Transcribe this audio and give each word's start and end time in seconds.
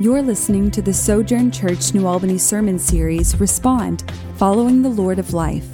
You're 0.00 0.22
listening 0.22 0.70
to 0.72 0.82
the 0.82 0.94
Sojourn 0.94 1.50
Church 1.50 1.92
New 1.92 2.06
Albany 2.06 2.38
sermon 2.38 2.78
series, 2.78 3.38
Respond 3.38 4.10
Following 4.36 4.80
the 4.80 4.88
Lord 4.88 5.18
of 5.18 5.34
Life. 5.34 5.68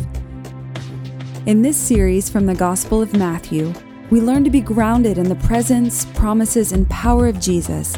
In 1.47 1.63
this 1.63 1.77
series 1.77 2.29
from 2.29 2.45
the 2.45 2.55
Gospel 2.55 3.01
of 3.01 3.15
Matthew, 3.15 3.73
we 4.11 4.21
learn 4.21 4.43
to 4.43 4.51
be 4.51 4.61
grounded 4.61 5.19
in 5.19 5.29
the 5.29 5.37
presence, 5.37 6.05
promises, 6.05 6.73
and 6.73 6.91
power 6.91 7.29
of 7.29 7.41
Jesus, 7.41 7.97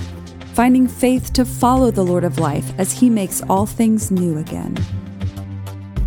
finding 0.53 0.87
faith 0.87 1.33
to 1.33 1.45
follow 1.46 1.91
the 1.91 2.05
Lord 2.05 2.25
of 2.25 2.39
Life 2.39 2.79
as 2.79 2.93
he 2.93 3.09
makes 3.09 3.43
all 3.48 3.64
things 3.64 4.11
new 4.11 4.37
again. 4.37 4.77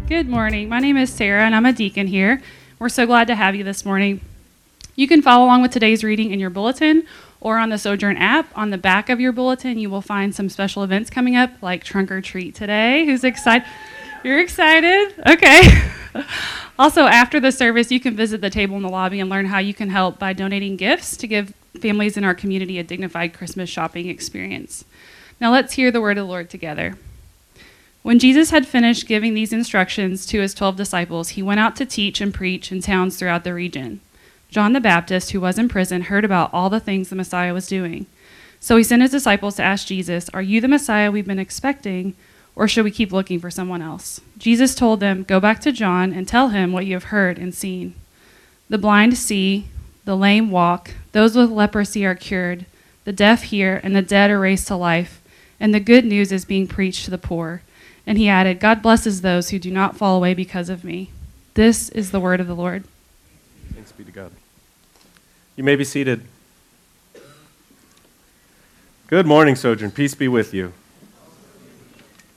Good 0.08 0.30
morning. 0.30 0.70
My 0.70 0.80
name 0.80 0.96
is 0.96 1.12
Sarah, 1.12 1.44
and 1.44 1.56
I'm 1.56 1.66
a 1.66 1.74
deacon 1.74 2.06
here. 2.06 2.42
We're 2.78 2.90
so 2.90 3.08
glad 3.08 3.28
to 3.28 3.36
have 3.36 3.56
you 3.56 3.64
this 3.64 3.84
morning. 3.84 4.22
You 4.96 5.08
can 5.08 5.24
follow 5.24 5.46
along 5.46 5.64
with 5.64 5.72
today's 5.72 6.04
reading 6.04 6.30
in 6.30 6.40
your 6.40 6.52
bulletin 6.52 7.08
or 7.44 7.60
on 7.60 7.70
the 7.70 7.78
Sojourn 7.78 8.18
app. 8.18 8.48
On 8.58 8.70
the 8.70 8.78
back 8.78 9.10
of 9.10 9.20
your 9.20 9.34
bulletin, 9.34 9.78
you 9.78 9.90
will 9.90 10.02
find 10.02 10.34
some 10.34 10.50
special 10.50 10.82
events 10.82 11.10
coming 11.10 11.36
up, 11.36 11.52
like 11.62 11.84
Trunk 11.84 12.10
or 12.10 12.22
Treat 12.22 12.56
today. 12.56 13.06
Who's 13.06 13.24
excited? 13.24 13.68
You're 14.24 14.40
excited? 14.40 15.14
Okay. 15.28 15.62
also, 16.80 17.04
after 17.04 17.42
the 17.42 17.52
service, 17.52 17.92
you 17.92 18.00
can 18.00 18.16
visit 18.16 18.40
the 18.40 18.50
table 18.50 18.78
in 18.78 18.82
the 18.82 18.90
lobby 18.90 19.20
and 19.20 19.30
learn 19.30 19.48
how 19.48 19.60
you 19.60 19.74
can 19.74 19.90
help 19.90 20.18
by 20.18 20.32
donating 20.32 20.78
gifts 20.78 21.18
to 21.18 21.28
give 21.28 21.54
families 21.82 22.16
in 22.16 22.24
our 22.24 22.34
community 22.34 22.80
a 22.80 22.84
dignified 22.84 23.34
Christmas 23.34 23.70
shopping 23.70 24.08
experience. 24.08 24.86
Now, 25.42 25.52
let's 25.52 25.74
hear 25.74 25.92
the 25.92 26.00
word 26.02 26.18
of 26.18 26.26
the 26.26 26.32
Lord 26.32 26.50
together. 26.50 26.98
When 28.04 28.20
Jesus 28.20 28.52
had 28.52 28.66
finished 28.66 29.06
giving 29.06 29.34
these 29.34 29.52
instructions 29.52 30.26
to 30.28 30.40
his 30.40 30.54
twelve 30.54 30.78
disciples, 30.78 31.30
he 31.30 31.44
went 31.44 31.60
out 31.60 31.76
to 31.76 31.86
teach 31.86 32.22
and 32.22 32.34
preach 32.34 32.72
in 32.72 32.82
towns 32.82 33.18
throughout 33.18 33.44
the 33.44 33.54
region. 33.54 34.00
John 34.54 34.74
the 34.74 34.80
Baptist, 34.80 35.32
who 35.32 35.42
was 35.42 35.58
in 35.58 35.68
prison, 35.68 36.04
heard 36.04 36.24
about 36.24 36.54
all 36.54 36.70
the 36.70 36.80
things 36.80 37.10
the 37.10 37.16
Messiah 37.16 37.56
was 37.56 37.66
doing. 37.66 38.06
So 38.60 38.78
he 38.78 38.84
sent 38.84 39.02
his 39.02 39.10
disciples 39.10 39.56
to 39.56 39.64
ask 39.64 39.88
Jesus, 39.88 40.30
Are 40.30 40.44
you 40.44 40.62
the 40.62 40.68
Messiah 40.68 41.12
we've 41.12 41.26
been 41.26 41.40
expecting, 41.40 42.14
or 42.56 42.68
should 42.68 42.86
we 42.86 42.92
keep 42.92 43.12
looking 43.12 43.40
for 43.40 43.50
someone 43.50 43.82
else? 43.82 44.22
Jesus 44.38 44.76
told 44.76 45.00
them, 45.00 45.24
Go 45.24 45.40
back 45.40 45.60
to 45.62 45.72
John 45.72 46.14
and 46.14 46.28
tell 46.28 46.50
him 46.50 46.72
what 46.72 46.86
you 46.86 46.94
have 46.94 47.06
heard 47.06 47.40
and 47.40 47.52
seen. 47.52 47.96
The 48.70 48.78
blind 48.78 49.18
see, 49.18 49.70
the 50.06 50.16
lame 50.16 50.52
walk, 50.52 50.92
those 51.14 51.36
with 51.36 51.50
leprosy 51.50 52.06
are 52.06 52.14
cured, 52.14 52.68
the 53.06 53.12
deaf 53.12 53.46
hear, 53.46 53.82
and 53.84 53.96
the 53.96 54.04
dead 54.04 54.30
are 54.30 54.40
raised 54.40 54.68
to 54.68 54.76
life, 54.76 55.20
and 55.60 55.74
the 55.74 55.80
good 55.80 56.06
news 56.06 56.32
is 56.32 56.46
being 56.46 56.68
preached 56.68 57.06
to 57.06 57.12
the 57.12 57.18
poor. 57.18 57.64
And 58.06 58.20
he 58.20 58.30
added, 58.30 58.60
God 58.60 58.84
blesses 58.84 59.22
those 59.22 59.50
who 59.50 59.58
do 59.58 59.72
not 59.72 59.98
fall 59.98 60.16
away 60.16 60.36
because 60.36 60.70
of 60.70 60.84
me. 60.84 61.10
This 61.56 61.90
is 61.90 62.12
the 62.12 62.20
word 62.20 62.40
of 62.40 62.46
the 62.46 62.56
Lord. 62.56 62.84
Thanks 63.74 63.92
be 63.92 64.04
to 64.04 64.12
God. 64.12 64.32
You 65.56 65.64
may 65.64 65.76
be 65.76 65.84
seated. 65.84 66.24
Good 69.06 69.28
morning, 69.28 69.56
Sojourn. 69.56 69.92
Peace 69.92 70.16
be 70.16 70.28
with 70.28 70.52
you. 70.52 70.74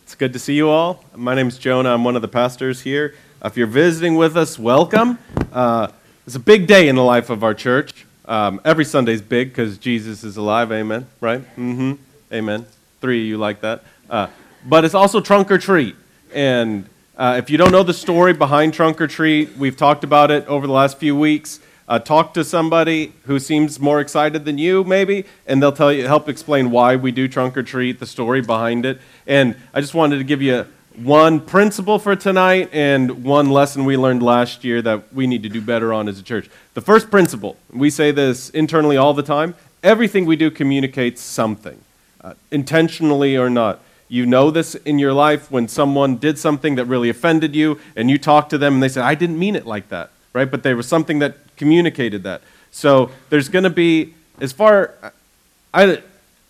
It's 0.03 0.15
good 0.15 0.35
to 0.35 0.39
see 0.39 0.53
you 0.53 0.69
all. 0.69 1.03
My 1.15 1.35
name 1.35 1.49
is 1.49 1.57
Jonah. 1.57 1.95
I'm 1.95 2.05
one 2.05 2.15
of 2.17 2.21
the 2.21 2.29
pastors 2.29 2.83
here. 2.83 3.15
If 3.43 3.57
you're 3.57 3.69
visiting 3.69 4.17
with 4.17 4.37
us, 4.37 4.59
welcome. 4.59 5.19
Uh, 5.51 5.89
it's 6.27 6.37
a 6.37 6.41
big 6.41 6.67
day 6.67 6.89
in 6.89 6.97
the 6.97 7.03
life 7.03 7.31
of 7.31 7.43
our 7.43 7.55
church. 7.55 8.05
Um, 8.27 8.61
every 8.67 8.85
Sunday's 8.85 9.23
big 9.23 9.49
because 9.49 9.79
Jesus 9.79 10.23
is 10.23 10.37
alive. 10.37 10.71
Amen. 10.71 11.07
Right? 11.23 11.41
Mm-hmm. 11.57 11.93
Amen. 12.35 12.67
Three 13.01 13.23
of 13.23 13.27
you 13.29 13.39
like 13.39 13.63
that. 13.63 13.83
Uh, 14.11 14.27
but 14.63 14.85
it's 14.85 14.95
also 14.95 15.23
trunk 15.23 15.51
or 15.51 15.57
treat. 15.57 15.97
And 16.35 16.87
uh, 17.17 17.37
if 17.39 17.49
you 17.49 17.57
don't 17.57 17.73
know 17.73 17.83
the 17.83 17.95
story 17.95 18.35
behind 18.35 18.75
trunk 18.75 19.01
or 19.01 19.07
treat, 19.07 19.57
we've 19.57 19.79
talked 19.79 20.05
about 20.05 20.31
it 20.31 20.47
over 20.49 20.67
the 20.67 20.75
last 20.75 20.99
few 20.99 21.17
weeks. 21.17 21.61
Uh, 21.89 21.99
talk 21.99 22.35
to 22.35 22.45
somebody 22.45 23.13
who 23.25 23.39
seems 23.39 23.79
more 23.79 24.01
excited 24.01 24.45
than 24.45 24.59
you, 24.59 24.83
maybe, 24.85 25.25
and 25.47 25.63
they'll 25.63 25.71
tell 25.71 25.93
you, 25.93 26.07
help 26.07 26.29
explain 26.29 26.71
why 26.71 26.97
we 26.97 27.13
do 27.13 27.29
trunk 27.29 27.57
or 27.57 27.63
treat, 27.63 28.01
the 28.01 28.07
story 28.07 28.41
behind 28.41 28.85
it. 28.85 28.99
And 29.27 29.57
I 29.73 29.81
just 29.81 29.95
wanted 29.95 30.19
to 30.19 30.25
give 30.25 30.43
you 30.43 30.67
one 30.97 31.41
principle 31.41 31.99
for 31.99 32.17
tonight 32.17 32.71
and 32.73 33.23
one 33.23 33.51
lesson 33.51 33.85
we 33.85 33.97
learned 33.97 34.23
last 34.23 34.65
year 34.65 34.83
that 34.83 35.13
we 35.13 35.27
need 35.27 35.43
to 35.43 35.49
do 35.49 35.61
better 35.61 35.93
on 35.93 36.09
as 36.09 36.19
a 36.19 36.23
church. 36.23 36.49
The 36.75 36.81
first 36.81 37.11
principle, 37.11 37.57
we 37.71 37.91
say 37.91 38.11
this 38.11 38.51
internally 38.51 38.97
all 38.97 39.15
the 39.15 39.23
time 39.23 39.55
everything 39.83 40.27
we 40.27 40.35
do 40.35 40.51
communicates 40.51 41.23
something, 41.23 41.81
uh, 42.21 42.35
intentionally 42.51 43.37
or 43.37 43.49
not. 43.49 43.81
You 44.09 44.27
know 44.27 44.51
this 44.51 44.75
in 44.75 44.99
your 44.99 45.13
life 45.13 45.51
when 45.51 45.69
someone 45.69 46.17
did 46.17 46.39
something 46.39 46.75
that 46.75 46.87
really 46.87 47.09
offended 47.09 47.55
you, 47.55 47.79
and 47.95 48.11
you 48.11 48.19
talk 48.19 48.49
to 48.49 48.59
them 48.59 48.75
and 48.75 48.83
they 48.83 48.89
say, 48.89 49.01
I 49.01 49.15
didn't 49.15 49.39
mean 49.39 49.55
it 49.55 49.65
like 49.65 49.89
that, 49.91 50.11
right? 50.33 50.51
But 50.51 50.65
there 50.65 50.77
was 50.77 50.89
something 50.89 51.21
that 51.21 51.37
communicated 51.57 52.23
that. 52.25 52.43
So 52.71 53.11
there's 53.31 53.49
going 53.49 53.65
to 53.65 53.71
be, 53.71 54.15
as 54.41 54.53
far, 54.53 54.95
I, 55.73 56.03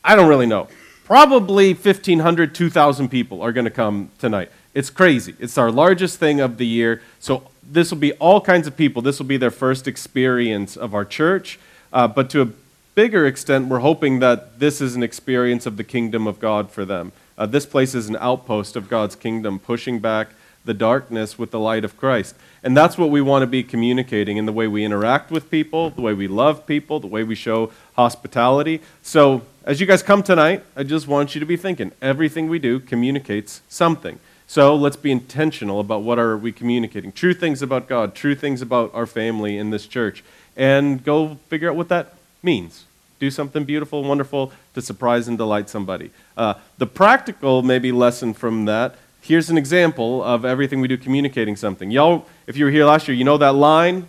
I 0.05 0.17
don't 0.17 0.29
really 0.29 0.47
know, 0.47 0.69
probably 1.05 1.73
1,500, 1.73 2.55
2,000 2.55 3.09
people 3.09 3.43
are 3.43 3.53
going 3.53 3.65
to 3.65 3.71
come 3.71 4.11
tonight. 4.19 4.51
It's 4.75 4.91
crazy. 4.91 5.35
It's 5.39 5.57
our 5.57 5.71
largest 5.71 6.19
thing 6.19 6.41
of 6.41 6.59
the 6.59 6.67
year. 6.67 7.01
So 7.21 7.49
this 7.63 7.91
will 7.91 7.99
be 7.99 8.13
all 8.15 8.41
kinds 8.41 8.67
of 8.67 8.77
people. 8.77 9.03
This 9.03 9.19
will 9.19 9.27
be 9.27 9.37
their 9.37 9.51
first 9.51 9.89
experience 9.89 10.77
of 10.77 10.95
our 10.95 11.05
church. 11.05 11.59
Uh, 11.93 12.09
but 12.09 12.29
to 12.31 12.43
a 12.43 12.49
bigger 12.95 13.27
extent, 13.27 13.69
we're 13.69 13.79
hoping 13.79 14.19
that 14.21 14.59
this 14.59 14.81
is 14.81 14.97
an 14.97 15.03
experience 15.03 15.67
of 15.67 15.77
the 15.77 15.85
kingdom 15.85 16.27
of 16.27 16.41
God 16.41 16.71
for 16.71 16.85
them. 16.85 17.13
Uh, 17.39 17.47
this 17.47 17.67
place 17.67 17.95
is 17.95 18.09
an 18.09 18.17
outpost 18.17 18.77
of 18.77 18.89
God's 18.89 19.15
kingdom, 19.15 19.59
pushing 19.59 19.99
back 19.99 20.29
the 20.65 20.75
darkness 20.75 21.39
with 21.39 21.51
the 21.51 21.61
light 21.61 21.85
of 21.85 21.97
Christ. 21.97 22.35
And 22.67 22.77
that's 22.77 22.99
what 22.99 23.11
we 23.11 23.21
want 23.21 23.45
to 23.45 23.47
be 23.47 23.63
communicating 23.63 24.39
in 24.39 24.45
the 24.45 24.53
way 24.53 24.67
we 24.67 24.85
interact 24.85 25.31
with 25.31 25.53
people, 25.53 25.91
the 25.91 26.01
way 26.01 26.13
we 26.15 26.27
love 26.27 26.67
people, 26.67 26.99
the 26.99 27.07
way 27.07 27.23
we 27.23 27.37
show 27.37 27.71
hospitality. 27.95 28.81
So, 29.05 29.43
as 29.65 29.81
you 29.81 29.87
guys 29.87 30.03
come 30.03 30.25
tonight, 30.25 30.65
I 30.75 30.83
just 30.83 31.07
want 31.07 31.37
you 31.37 31.39
to 31.39 31.47
be 31.47 31.57
thinking 31.57 31.93
everything 32.03 32.49
we 32.49 32.59
do 32.59 32.81
communicates 32.81 33.61
something. 33.69 34.19
So, 34.49 34.75
let's 34.75 34.97
be 34.97 35.13
intentional 35.13 35.79
about 35.79 36.03
what 36.03 36.19
are 36.19 36.37
we 36.37 36.51
communicating. 36.51 37.13
True 37.13 37.35
things 37.35 37.63
about 37.63 37.87
God, 37.87 38.17
true 38.17 38.35
things 38.35 38.61
about 38.61 38.93
our 38.93 39.07
family 39.07 39.57
in 39.57 39.71
this 39.71 39.87
church, 39.87 40.25
and 40.57 41.05
go 41.05 41.37
figure 41.47 41.71
out 41.71 41.77
what 41.77 41.89
that 41.91 42.15
means. 42.43 42.85
Do 43.21 43.31
something 43.31 43.63
beautiful, 43.63 44.03
wonderful 44.03 44.51
to 44.75 44.83
surprise 44.83 45.29
and 45.29 45.39
delight 45.39 45.71
somebody. 45.71 46.11
Uh, 46.37 46.55
the 46.79 46.87
practical, 46.89 47.63
maybe, 47.63 47.93
lesson 47.93 48.35
from 48.35 48.65
that 48.65 48.97
here's 49.27 49.51
an 49.51 49.59
example 49.59 50.23
of 50.23 50.45
everything 50.45 50.81
we 50.81 50.87
do 50.87 50.97
communicating 50.97 51.57
something. 51.57 51.91
Y'all, 51.91 52.27
if 52.47 52.57
you 52.57 52.65
were 52.65 52.71
here 52.71 52.85
last 52.85 53.09
year, 53.09 53.17
you 53.17 53.25
know 53.25 53.37
that 53.39 53.55
line? 53.55 54.07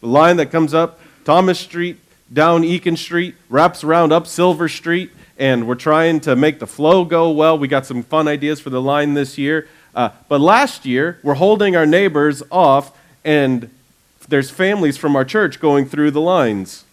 The 0.00 0.06
line 0.06 0.36
that 0.36 0.52
comes 0.52 0.72
up 0.72 1.00
Thomas 1.24 1.58
Street, 1.58 1.98
down 2.32 2.62
Eakin 2.62 2.96
Street, 2.96 3.34
wraps 3.48 3.82
around 3.82 4.12
up 4.12 4.26
Silver 4.28 4.68
Street, 4.68 5.10
and 5.38 5.66
we're 5.66 5.74
trying 5.74 6.20
to 6.20 6.36
make 6.36 6.60
the 6.60 6.66
flow 6.68 7.04
go 7.04 7.30
well. 7.30 7.58
We 7.58 7.66
got 7.66 7.84
some 7.84 8.04
fun 8.04 8.28
ideas 8.28 8.60
for 8.60 8.70
the 8.70 8.80
line 8.80 9.14
this 9.14 9.36
year. 9.36 9.68
Uh, 9.94 10.10
but 10.28 10.40
last 10.40 10.86
year, 10.86 11.18
we're 11.24 11.34
holding 11.34 11.74
our 11.74 11.86
neighbors 11.86 12.42
off, 12.50 12.96
and 13.24 13.70
there's 14.28 14.50
families 14.50 14.96
from 14.96 15.16
our 15.16 15.24
church 15.24 15.58
going 15.58 15.86
through 15.86 16.12
the 16.12 16.20
lines. 16.20 16.84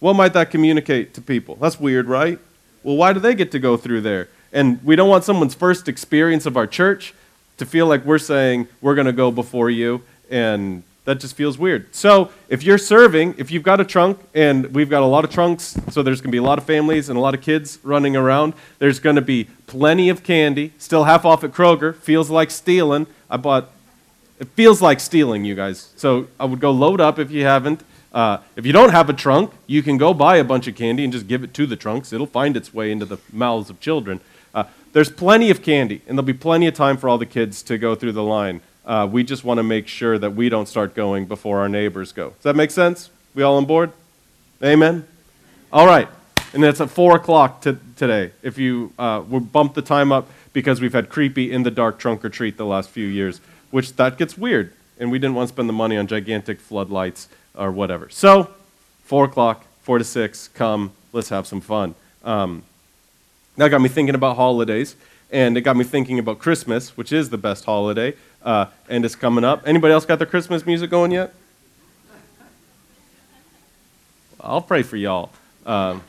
What 0.00 0.14
might 0.14 0.32
that 0.32 0.50
communicate 0.50 1.14
to 1.14 1.20
people? 1.20 1.56
That's 1.56 1.78
weird, 1.78 2.06
right? 2.06 2.38
Well, 2.82 2.96
why 2.96 3.12
do 3.12 3.20
they 3.20 3.34
get 3.34 3.52
to 3.52 3.60
go 3.60 3.76
through 3.76 4.00
there? 4.00 4.28
And 4.54 4.82
we 4.84 4.96
don't 4.96 5.10
want 5.10 5.24
someone's 5.24 5.54
first 5.54 5.88
experience 5.88 6.46
of 6.46 6.56
our 6.56 6.66
church 6.66 7.12
to 7.58 7.66
feel 7.66 7.86
like 7.86 8.04
we're 8.04 8.18
saying, 8.18 8.68
we're 8.80 8.94
going 8.94 9.06
to 9.06 9.12
go 9.12 9.30
before 9.30 9.68
you. 9.68 10.02
And 10.30 10.84
that 11.04 11.20
just 11.20 11.36
feels 11.36 11.58
weird. 11.58 11.94
So 11.94 12.30
if 12.48 12.62
you're 12.62 12.78
serving, 12.78 13.34
if 13.36 13.50
you've 13.50 13.64
got 13.64 13.80
a 13.80 13.84
trunk, 13.84 14.18
and 14.32 14.72
we've 14.72 14.88
got 14.88 15.02
a 15.02 15.06
lot 15.06 15.24
of 15.24 15.30
trunks, 15.30 15.76
so 15.90 16.02
there's 16.02 16.20
going 16.20 16.30
to 16.30 16.32
be 16.32 16.38
a 16.38 16.42
lot 16.42 16.58
of 16.58 16.64
families 16.64 17.08
and 17.08 17.18
a 17.18 17.20
lot 17.20 17.34
of 17.34 17.42
kids 17.42 17.78
running 17.82 18.16
around, 18.16 18.54
there's 18.78 19.00
going 19.00 19.16
to 19.16 19.22
be 19.22 19.48
plenty 19.66 20.08
of 20.08 20.22
candy, 20.22 20.72
still 20.78 21.04
half 21.04 21.24
off 21.24 21.44
at 21.44 21.52
Kroger. 21.52 21.94
Feels 21.94 22.30
like 22.30 22.50
stealing. 22.50 23.06
I 23.28 23.36
bought, 23.36 23.70
it 24.38 24.48
feels 24.48 24.80
like 24.80 25.00
stealing, 25.00 25.44
you 25.44 25.56
guys. 25.56 25.92
So 25.96 26.28
I 26.38 26.44
would 26.44 26.60
go 26.60 26.70
load 26.70 27.00
up 27.00 27.18
if 27.18 27.30
you 27.30 27.44
haven't. 27.44 27.82
Uh, 28.12 28.38
if 28.54 28.64
you 28.64 28.72
don't 28.72 28.90
have 28.90 29.10
a 29.10 29.12
trunk, 29.12 29.52
you 29.66 29.82
can 29.82 29.98
go 29.98 30.14
buy 30.14 30.36
a 30.36 30.44
bunch 30.44 30.68
of 30.68 30.76
candy 30.76 31.02
and 31.02 31.12
just 31.12 31.26
give 31.26 31.42
it 31.42 31.52
to 31.54 31.66
the 31.66 31.74
trunks. 31.74 32.12
It'll 32.12 32.28
find 32.28 32.56
its 32.56 32.72
way 32.72 32.92
into 32.92 33.04
the 33.04 33.18
mouths 33.32 33.68
of 33.68 33.80
children. 33.80 34.20
There's 34.94 35.10
plenty 35.10 35.50
of 35.50 35.60
candy, 35.60 36.02
and 36.06 36.16
there'll 36.16 36.24
be 36.24 36.32
plenty 36.32 36.68
of 36.68 36.74
time 36.74 36.96
for 36.98 37.08
all 37.08 37.18
the 37.18 37.26
kids 37.26 37.64
to 37.64 37.78
go 37.78 37.96
through 37.96 38.12
the 38.12 38.22
line. 38.22 38.60
Uh, 38.86 39.08
we 39.10 39.24
just 39.24 39.42
want 39.42 39.58
to 39.58 39.64
make 39.64 39.88
sure 39.88 40.16
that 40.16 40.36
we 40.36 40.48
don't 40.48 40.68
start 40.68 40.94
going 40.94 41.26
before 41.26 41.58
our 41.58 41.68
neighbors 41.68 42.12
go. 42.12 42.30
Does 42.30 42.44
that 42.44 42.54
make 42.54 42.70
sense? 42.70 43.10
We 43.34 43.42
all 43.42 43.56
on 43.56 43.64
board? 43.64 43.90
Amen? 44.62 45.04
All 45.72 45.84
right. 45.84 46.06
And 46.52 46.62
it's 46.62 46.80
at 46.80 46.90
4 46.90 47.16
o'clock 47.16 47.62
t- 47.62 47.76
today. 47.96 48.30
If 48.44 48.56
you 48.56 48.92
uh, 48.96 49.22
bump 49.22 49.74
the 49.74 49.82
time 49.82 50.12
up 50.12 50.28
because 50.52 50.80
we've 50.80 50.92
had 50.92 51.08
creepy 51.08 51.50
in 51.50 51.64
the 51.64 51.72
dark 51.72 51.98
trunk 51.98 52.24
or 52.24 52.28
treat 52.28 52.56
the 52.56 52.64
last 52.64 52.88
few 52.88 53.08
years, 53.08 53.40
which 53.72 53.96
that 53.96 54.16
gets 54.16 54.38
weird. 54.38 54.72
And 55.00 55.10
we 55.10 55.18
didn't 55.18 55.34
want 55.34 55.48
to 55.48 55.54
spend 55.54 55.68
the 55.68 55.72
money 55.72 55.96
on 55.96 56.06
gigantic 56.06 56.60
floodlights 56.60 57.28
or 57.56 57.72
whatever. 57.72 58.10
So, 58.10 58.54
4 59.06 59.24
o'clock, 59.24 59.66
4 59.82 59.98
to 59.98 60.04
6, 60.04 60.48
come, 60.54 60.92
let's 61.12 61.30
have 61.30 61.48
some 61.48 61.60
fun. 61.60 61.96
Um, 62.22 62.62
that 63.56 63.68
got 63.68 63.80
me 63.80 63.88
thinking 63.88 64.14
about 64.14 64.36
holidays, 64.36 64.96
and 65.30 65.56
it 65.56 65.62
got 65.62 65.76
me 65.76 65.84
thinking 65.84 66.18
about 66.18 66.38
Christmas, 66.38 66.96
which 66.96 67.12
is 67.12 67.30
the 67.30 67.38
best 67.38 67.64
holiday, 67.64 68.14
uh, 68.42 68.66
and 68.88 69.04
it's 69.04 69.14
coming 69.14 69.44
up. 69.44 69.66
Anybody 69.66 69.92
else 69.92 70.04
got 70.04 70.18
their 70.18 70.26
Christmas 70.26 70.66
music 70.66 70.90
going 70.90 71.12
yet? 71.12 71.32
I'll 74.40 74.62
pray 74.62 74.82
for 74.82 74.96
y'all. 74.96 75.30
Um, 75.64 76.02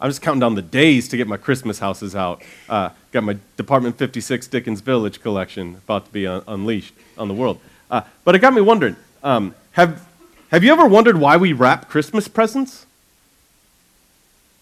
I'm 0.00 0.10
just 0.10 0.20
counting 0.22 0.40
down 0.40 0.54
the 0.54 0.62
days 0.62 1.08
to 1.08 1.16
get 1.16 1.26
my 1.26 1.36
Christmas 1.36 1.78
houses 1.78 2.14
out. 2.14 2.42
Uh, 2.68 2.90
got 3.12 3.22
my 3.22 3.38
Department 3.56 3.96
56 3.96 4.48
Dickens 4.48 4.80
Village 4.80 5.20
collection 5.20 5.76
about 5.76 6.06
to 6.06 6.12
be 6.12 6.26
un- 6.26 6.42
unleashed 6.46 6.94
on 7.16 7.28
the 7.28 7.34
world. 7.34 7.60
Uh, 7.90 8.02
but 8.24 8.34
it 8.34 8.38
got 8.40 8.52
me 8.54 8.60
wondering 8.60 8.96
um, 9.22 9.54
have, 9.72 10.06
have 10.50 10.64
you 10.64 10.72
ever 10.72 10.86
wondered 10.86 11.16
why 11.16 11.36
we 11.36 11.52
wrap 11.52 11.88
Christmas 11.88 12.28
presents? 12.28 12.86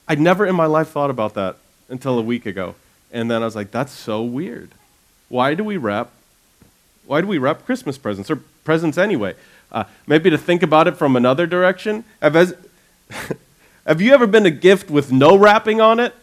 I'd 0.08 0.20
never 0.20 0.46
in 0.46 0.56
my 0.56 0.66
life 0.66 0.88
thought 0.88 1.10
about 1.10 1.34
that 1.34 1.56
until 1.88 2.18
a 2.18 2.22
week 2.22 2.46
ago. 2.46 2.74
And 3.12 3.30
then 3.30 3.42
I 3.42 3.44
was 3.44 3.56
like, 3.56 3.70
that's 3.70 3.92
so 3.92 4.22
weird. 4.22 4.70
Why 5.28 5.54
do 5.54 5.64
we 5.64 5.76
wrap 5.76 6.10
why 7.08 7.22
do 7.22 7.26
we 7.26 7.38
wrap 7.38 7.64
Christmas 7.64 7.96
presents 7.96 8.30
or 8.30 8.36
presents 8.64 8.98
anyway? 8.98 9.34
Uh, 9.72 9.84
maybe 10.06 10.28
to 10.28 10.36
think 10.36 10.62
about 10.62 10.86
it 10.86 10.96
from 10.96 11.16
another 11.16 11.46
direction. 11.46 12.04
Have, 12.20 12.34
have 13.86 14.00
you 14.00 14.12
ever 14.12 14.26
been 14.26 14.44
a 14.44 14.50
gift 14.50 14.90
with 14.90 15.10
no 15.10 15.34
wrapping 15.34 15.80
on 15.80 16.00
it? 16.00 16.14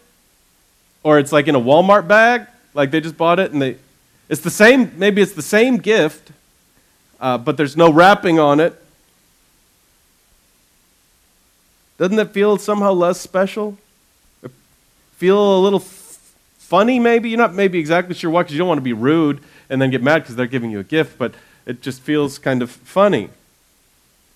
Or 1.01 1.17
it's 1.17 1.31
like 1.31 1.47
in 1.47 1.55
a 1.55 1.59
Walmart 1.59 2.07
bag, 2.07 2.45
like 2.75 2.91
they 2.91 3.01
just 3.01 3.17
bought 3.17 3.39
it 3.39 3.51
and 3.51 3.61
they. 3.61 3.77
It's 4.29 4.41
the 4.41 4.51
same, 4.51 4.91
maybe 4.97 5.23
it's 5.23 5.33
the 5.33 5.41
same 5.41 5.77
gift, 5.77 6.31
uh, 7.19 7.39
but 7.39 7.57
there's 7.57 7.75
no 7.75 7.91
wrapping 7.91 8.39
on 8.39 8.59
it. 8.59 8.79
Doesn't 11.97 12.17
it 12.19 12.29
feel 12.29 12.57
somehow 12.57 12.91
less 12.91 13.19
special? 13.19 13.77
Feel 15.25 15.57
a 15.57 15.59
little 15.59 15.79
f- 15.79 16.35
funny, 16.59 16.99
maybe? 16.99 17.29
You're 17.29 17.39
not 17.39 17.55
maybe 17.55 17.79
exactly 17.79 18.13
sure 18.13 18.29
why, 18.29 18.43
because 18.43 18.53
you 18.53 18.59
don't 18.59 18.67
want 18.67 18.77
to 18.77 18.83
be 18.83 18.93
rude 18.93 19.39
and 19.71 19.81
then 19.81 19.89
get 19.89 20.03
mad 20.03 20.21
because 20.21 20.35
they're 20.35 20.45
giving 20.45 20.69
you 20.69 20.79
a 20.79 20.83
gift, 20.83 21.17
but 21.17 21.33
it 21.65 21.81
just 21.81 22.03
feels 22.03 22.37
kind 22.37 22.61
of 22.61 22.69
funny. 22.69 23.31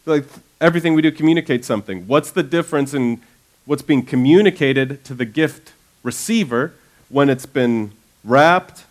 Like 0.07 0.25
everything 0.59 0.95
we 0.95 1.03
do 1.03 1.11
communicates 1.11 1.67
something. 1.67 2.07
What's 2.07 2.31
the 2.31 2.41
difference 2.41 2.95
in 2.95 3.21
what's 3.67 3.83
being 3.83 4.01
communicated 4.01 5.03
to 5.03 5.13
the 5.13 5.25
gift 5.25 5.73
receiver 6.01 6.73
when 7.09 7.29
it's 7.29 7.45
been 7.45 7.91
wrapped 8.23 8.85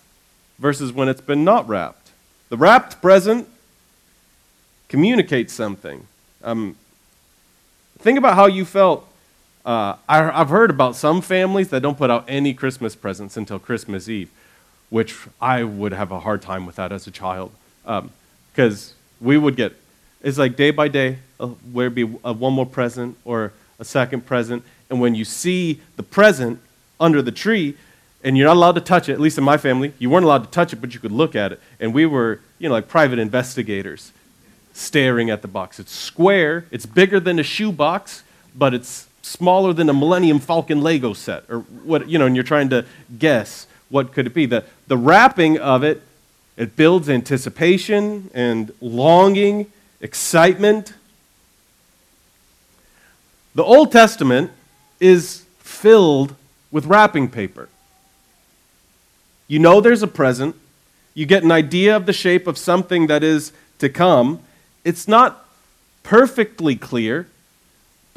versus 0.60 0.92
when 0.92 1.08
it's 1.08 1.20
been 1.20 1.42
not 1.42 1.66
wrapped? 1.66 2.12
The 2.48 2.56
wrapped 2.56 3.02
present 3.02 3.48
communicates 4.88 5.52
something. 5.52 6.06
Um, 6.44 6.76
think 7.98 8.18
about 8.18 8.36
how 8.36 8.46
you 8.46 8.64
felt. 8.64 9.07
Uh, 9.68 9.96
I, 10.08 10.40
I've 10.40 10.48
heard 10.48 10.70
about 10.70 10.96
some 10.96 11.20
families 11.20 11.68
that 11.68 11.82
don't 11.82 11.98
put 11.98 12.10
out 12.10 12.24
any 12.26 12.54
Christmas 12.54 12.96
presents 12.96 13.36
until 13.36 13.58
Christmas 13.58 14.08
Eve 14.08 14.30
which 14.90 15.16
I 15.40 15.64
would 15.64 15.92
have 15.92 16.10
a 16.10 16.20
hard 16.20 16.42
time 16.42 16.66
with 16.66 16.76
that 16.76 16.92
as 16.92 17.06
a 17.06 17.10
child. 17.10 17.52
Because 17.82 18.90
um, 18.90 18.96
we 19.20 19.36
would 19.36 19.56
get, 19.56 19.74
it's 20.22 20.38
like 20.38 20.56
day 20.56 20.70
by 20.70 20.88
day, 20.88 21.18
uh, 21.38 21.50
there'd 21.66 21.94
be 21.94 22.18
a, 22.24 22.32
one 22.32 22.52
more 22.52 22.66
present 22.66 23.16
or 23.24 23.52
a 23.78 23.84
second 23.84 24.26
present. 24.26 24.62
And 24.90 25.00
when 25.00 25.14
you 25.14 25.24
see 25.24 25.80
the 25.96 26.02
present 26.02 26.60
under 26.98 27.22
the 27.22 27.32
tree, 27.32 27.76
and 28.24 28.36
you're 28.36 28.48
not 28.48 28.56
allowed 28.56 28.72
to 28.72 28.80
touch 28.80 29.08
it, 29.08 29.12
at 29.12 29.20
least 29.20 29.38
in 29.38 29.44
my 29.44 29.56
family, 29.56 29.92
you 29.98 30.10
weren't 30.10 30.24
allowed 30.24 30.44
to 30.44 30.50
touch 30.50 30.72
it, 30.72 30.76
but 30.76 30.92
you 30.94 31.00
could 31.00 31.12
look 31.12 31.36
at 31.36 31.52
it. 31.52 31.60
And 31.78 31.94
we 31.94 32.04
were, 32.06 32.40
you 32.58 32.68
know, 32.68 32.74
like 32.74 32.88
private 32.88 33.18
investigators 33.18 34.12
staring 34.72 35.30
at 35.30 35.42
the 35.42 35.48
box. 35.48 35.78
It's 35.78 35.92
square, 35.92 36.64
it's 36.70 36.86
bigger 36.86 37.20
than 37.20 37.38
a 37.38 37.42
shoebox, 37.42 38.24
but 38.56 38.74
it's 38.74 39.07
smaller 39.28 39.72
than 39.72 39.88
a 39.88 39.92
Millennium 39.92 40.40
Falcon 40.40 40.80
Lego 40.80 41.12
set, 41.12 41.44
or 41.48 41.60
what, 41.60 42.08
you 42.08 42.18
know, 42.18 42.26
and 42.26 42.34
you're 42.34 42.44
trying 42.44 42.70
to 42.70 42.84
guess 43.18 43.66
what 43.88 44.12
could 44.12 44.26
it 44.26 44.34
be? 44.34 44.46
The, 44.46 44.64
the 44.86 44.96
wrapping 44.96 45.58
of 45.58 45.82
it, 45.82 46.02
it 46.56 46.76
builds 46.76 47.08
anticipation 47.08 48.30
and 48.34 48.72
longing, 48.80 49.70
excitement. 50.00 50.94
The 53.54 53.64
Old 53.64 53.92
Testament 53.92 54.50
is 55.00 55.44
filled 55.58 56.34
with 56.70 56.86
wrapping 56.86 57.30
paper. 57.30 57.68
You 59.46 59.58
know 59.58 59.80
there's 59.80 60.02
a 60.02 60.08
present. 60.08 60.56
You 61.14 61.24
get 61.24 61.42
an 61.42 61.52
idea 61.52 61.96
of 61.96 62.06
the 62.06 62.12
shape 62.12 62.46
of 62.46 62.58
something 62.58 63.06
that 63.06 63.22
is 63.22 63.52
to 63.78 63.88
come. 63.88 64.40
It's 64.84 65.08
not 65.08 65.46
perfectly 66.02 66.76
clear, 66.76 67.28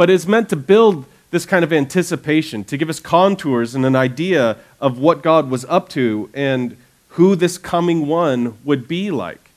but 0.01 0.09
it's 0.09 0.25
meant 0.25 0.49
to 0.49 0.55
build 0.55 1.05
this 1.29 1.45
kind 1.45 1.63
of 1.63 1.71
anticipation, 1.71 2.63
to 2.63 2.75
give 2.75 2.89
us 2.89 2.99
contours 2.99 3.75
and 3.75 3.85
an 3.85 3.95
idea 3.95 4.57
of 4.79 4.97
what 4.97 5.21
God 5.21 5.51
was 5.51 5.63
up 5.65 5.89
to 5.89 6.27
and 6.33 6.75
who 7.09 7.35
this 7.35 7.59
coming 7.59 8.07
one 8.07 8.57
would 8.63 8.87
be 8.87 9.11
like. 9.11 9.51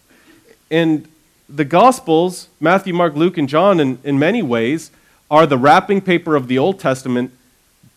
And 0.70 1.08
the 1.48 1.64
Gospels, 1.64 2.48
Matthew, 2.60 2.92
Mark, 2.92 3.14
Luke, 3.14 3.38
and 3.38 3.48
John, 3.48 3.80
in, 3.80 3.98
in 4.04 4.18
many 4.18 4.42
ways, 4.42 4.90
are 5.30 5.46
the 5.46 5.56
wrapping 5.56 6.02
paper 6.02 6.36
of 6.36 6.46
the 6.46 6.58
Old 6.58 6.78
Testament 6.78 7.32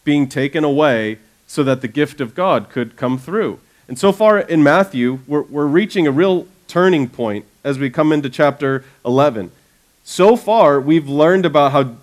being 0.06 0.30
taken 0.30 0.64
away 0.64 1.18
so 1.48 1.66
that 1.66 1.82
the 1.82 1.90
gift 1.90 2.22
of 2.22 2.34
God 2.34 2.70
could 2.70 2.96
come 2.96 3.18
through. 3.18 3.60
And 3.90 4.00
so 4.00 4.14
far 4.14 4.40
in 4.40 4.64
Matthew, 4.64 5.20
we're, 5.28 5.42
we're 5.42 5.68
reaching 5.68 6.08
a 6.08 6.12
real 6.12 6.48
turning 6.70 7.10
point 7.10 7.44
as 7.66 7.78
we 7.78 7.90
come 7.90 8.14
into 8.14 8.30
chapter 8.30 8.86
11. 9.04 9.52
So 10.06 10.38
far, 10.38 10.80
we've 10.80 11.10
learned 11.10 11.46
about 11.46 11.74
how 11.74 11.98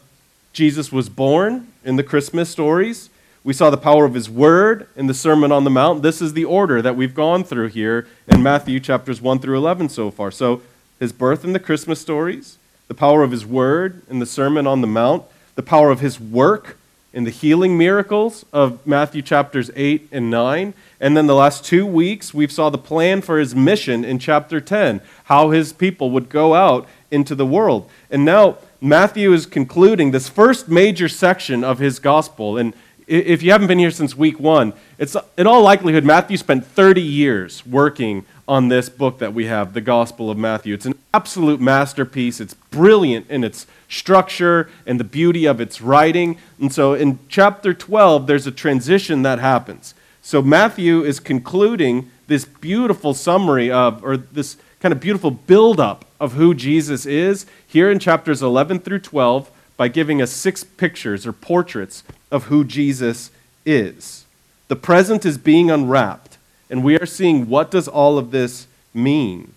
Jesus 0.54 0.92
was 0.92 1.08
born 1.08 1.66
in 1.84 1.96
the 1.96 2.04
Christmas 2.04 2.48
stories. 2.48 3.10
We 3.42 3.52
saw 3.52 3.70
the 3.70 3.76
power 3.76 4.04
of 4.04 4.14
his 4.14 4.30
word 4.30 4.86
in 4.94 5.08
the 5.08 5.12
Sermon 5.12 5.50
on 5.50 5.64
the 5.64 5.70
Mount. 5.70 6.02
This 6.02 6.22
is 6.22 6.32
the 6.32 6.44
order 6.44 6.80
that 6.80 6.94
we've 6.94 7.12
gone 7.12 7.42
through 7.42 7.70
here 7.70 8.06
in 8.28 8.40
Matthew 8.40 8.78
chapters 8.78 9.20
1 9.20 9.40
through 9.40 9.58
11 9.58 9.88
so 9.88 10.12
far. 10.12 10.30
So, 10.30 10.62
his 11.00 11.12
birth 11.12 11.44
in 11.44 11.54
the 11.54 11.58
Christmas 11.58 12.00
stories, 12.00 12.56
the 12.86 12.94
power 12.94 13.24
of 13.24 13.32
his 13.32 13.44
word 13.44 14.02
in 14.08 14.20
the 14.20 14.26
Sermon 14.26 14.64
on 14.64 14.80
the 14.80 14.86
Mount, 14.86 15.24
the 15.56 15.62
power 15.62 15.90
of 15.90 15.98
his 15.98 16.20
work 16.20 16.78
in 17.12 17.24
the 17.24 17.30
healing 17.30 17.76
miracles 17.76 18.46
of 18.52 18.86
Matthew 18.86 19.22
chapters 19.22 19.72
8 19.74 20.08
and 20.12 20.30
9. 20.30 20.72
And 21.00 21.16
then 21.16 21.26
the 21.26 21.34
last 21.34 21.64
two 21.64 21.84
weeks, 21.84 22.32
we've 22.32 22.52
saw 22.52 22.70
the 22.70 22.78
plan 22.78 23.22
for 23.22 23.40
his 23.40 23.56
mission 23.56 24.04
in 24.04 24.20
chapter 24.20 24.60
10, 24.60 25.00
how 25.24 25.50
his 25.50 25.72
people 25.72 26.12
would 26.12 26.28
go 26.28 26.54
out 26.54 26.88
into 27.10 27.34
the 27.34 27.46
world. 27.46 27.90
And 28.08 28.24
now 28.24 28.58
Matthew 28.84 29.32
is 29.32 29.46
concluding 29.46 30.10
this 30.10 30.28
first 30.28 30.69
major 30.69 31.08
section 31.08 31.64
of 31.64 31.78
his 31.78 31.98
gospel. 31.98 32.58
And 32.58 32.75
if 33.06 33.42
you 33.42 33.50
haven't 33.50 33.69
been 33.69 33.78
here 33.78 33.90
since 33.90 34.14
week 34.14 34.38
one, 34.38 34.75
it's 34.98 35.16
in 35.38 35.46
all 35.46 35.62
likelihood 35.62 36.04
Matthew 36.04 36.36
spent 36.36 36.66
30 36.66 37.00
years 37.00 37.64
working 37.64 38.26
on 38.46 38.69
this 38.69 38.90
book 38.90 39.20
that 39.20 39.32
we 39.32 39.46
have, 39.46 39.72
the 39.72 39.81
Gospel 39.81 40.31
of 40.31 40.36
Matthew. 40.36 40.75
It's 40.75 40.84
an 40.84 40.98
absolute 41.14 41.62
masterpiece. 41.62 42.42
It's 42.42 42.52
brilliant 42.52 43.31
in 43.31 43.42
its 43.42 43.66
structure 43.88 44.69
and 44.84 45.00
the 45.00 45.04
beauty 45.04 45.46
of 45.46 45.62
its 45.62 45.81
writing. 45.81 46.36
And 46.60 46.70
so 46.70 46.92
in 46.92 47.20
chapter 47.31 47.72
12, 47.72 48.26
there's 48.26 48.46
a 48.46 48.52
transition 48.52 49.22
that 49.22 49.38
happens. 49.38 49.94
So 50.20 50.43
Matthew 50.43 51.03
is 51.03 51.20
concluding 51.20 52.10
this 52.26 52.44
beautiful 52.44 53.14
summary 53.14 53.70
of, 53.70 54.05
or 54.05 54.19
this 54.19 54.58
kind 54.84 54.93
of 54.93 55.00
beautiful 55.00 55.31
buildup 55.31 56.05
of 56.20 56.34
who 56.34 56.53
Jesus 56.53 57.06
is 57.06 57.46
here 57.67 57.91
in 57.91 57.98
chapters 57.98 58.43
11 58.43 58.81
through 58.81 58.98
12 58.98 59.50
by 59.79 59.88
giving 59.88 60.20
us 60.20 60.31
six 60.31 60.62
pictures 60.62 61.26
or 61.26 61.32
portraits 61.32 62.03
of 62.31 62.44
who 62.44 62.64
Jesus 62.64 63.31
is. 63.64 64.26
The 64.69 64.76
present 64.76 65.24
is 65.24 65.38
being 65.38 65.70
unwrapped, 65.70 66.36
and 66.69 66.84
we 66.84 66.98
are 66.98 67.06
seeing 67.06 67.48
what 67.48 67.70
does 67.70 67.88
all 67.88 68.19
of 68.19 68.31
this 68.31 68.67
mean? 68.93 69.55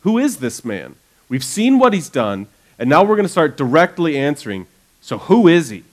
Who 0.00 0.18
is 0.18 0.38
this 0.38 0.64
man? 0.64 0.96
We've 1.28 1.44
seen 1.44 1.78
what 1.78 1.92
he's 1.92 2.08
done, 2.08 2.48
and 2.80 2.90
now 2.90 3.04
we're 3.04 3.14
going 3.14 3.26
to 3.26 3.28
start 3.28 3.56
directly 3.56 4.18
answering 4.18 4.66
so 5.00 5.18
who 5.18 5.46
is 5.46 5.68
he? 5.68 5.84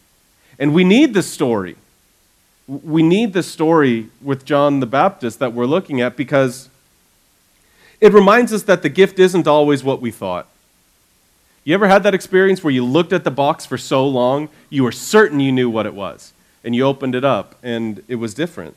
And 0.57 0.73
we 0.73 0.83
need 0.83 1.13
this 1.13 1.31
story. 1.31 1.75
We 2.67 3.03
need 3.03 3.33
this 3.33 3.45
story 3.45 4.09
with 4.23 4.43
John 4.43 4.79
the 4.79 4.87
Baptist 4.87 5.37
that 5.37 5.53
we're 5.53 5.67
looking 5.67 6.01
at 6.01 6.17
because 6.17 6.69
it 8.05 8.13
reminds 8.13 8.53
us 8.53 8.61
that 8.63 8.83
the 8.83 8.89
gift 8.89 9.17
isn't 9.17 9.47
always 9.47 9.83
what 9.83 9.99
we 9.99 10.11
thought. 10.11 10.47
You 11.63 11.73
ever 11.73 11.87
had 11.87 12.03
that 12.03 12.13
experience 12.13 12.63
where 12.63 12.71
you 12.71 12.85
looked 12.85 13.11
at 13.11 13.23
the 13.23 13.31
box 13.31 13.65
for 13.65 13.79
so 13.79 14.07
long, 14.07 14.49
you 14.69 14.83
were 14.83 14.91
certain 14.91 15.39
you 15.39 15.51
knew 15.51 15.71
what 15.71 15.87
it 15.87 15.95
was, 15.95 16.31
and 16.63 16.75
you 16.75 16.83
opened 16.83 17.15
it 17.15 17.25
up, 17.25 17.55
and 17.63 18.03
it 18.07 18.15
was 18.15 18.35
different? 18.35 18.75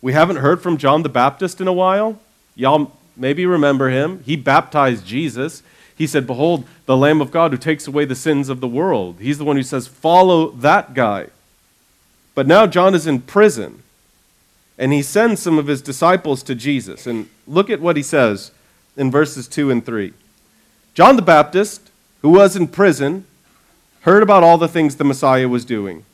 We 0.00 0.12
haven't 0.12 0.36
heard 0.36 0.62
from 0.62 0.76
John 0.76 1.02
the 1.02 1.08
Baptist 1.08 1.60
in 1.60 1.66
a 1.66 1.72
while. 1.72 2.20
Y'all 2.54 2.92
maybe 3.16 3.44
remember 3.44 3.90
him. 3.90 4.22
He 4.24 4.36
baptized 4.36 5.04
Jesus. 5.04 5.64
He 5.96 6.06
said, 6.06 6.28
Behold, 6.28 6.64
the 6.86 6.96
Lamb 6.96 7.20
of 7.20 7.32
God 7.32 7.50
who 7.50 7.58
takes 7.58 7.88
away 7.88 8.04
the 8.04 8.14
sins 8.14 8.48
of 8.48 8.60
the 8.60 8.68
world. 8.68 9.16
He's 9.18 9.38
the 9.38 9.44
one 9.44 9.56
who 9.56 9.64
says, 9.64 9.88
Follow 9.88 10.50
that 10.50 10.94
guy. 10.94 11.26
But 12.36 12.46
now 12.46 12.68
John 12.68 12.94
is 12.94 13.08
in 13.08 13.22
prison 13.22 13.81
and 14.78 14.92
he 14.92 15.02
sends 15.02 15.40
some 15.40 15.58
of 15.58 15.66
his 15.66 15.82
disciples 15.82 16.42
to 16.44 16.54
Jesus. 16.54 17.06
And 17.06 17.28
look 17.46 17.70
at 17.70 17.80
what 17.80 17.96
he 17.96 18.02
says 18.02 18.52
in 18.96 19.10
verses 19.10 19.48
2 19.48 19.70
and 19.70 19.84
3. 19.84 20.12
John 20.94 21.16
the 21.16 21.22
Baptist, 21.22 21.90
who 22.20 22.30
was 22.30 22.56
in 22.56 22.68
prison, 22.68 23.26
heard 24.02 24.22
about 24.22 24.42
all 24.42 24.58
the 24.58 24.68
things 24.68 24.96
the 24.96 25.04
Messiah 25.04 25.48
was 25.48 25.64
doing. 25.64 26.04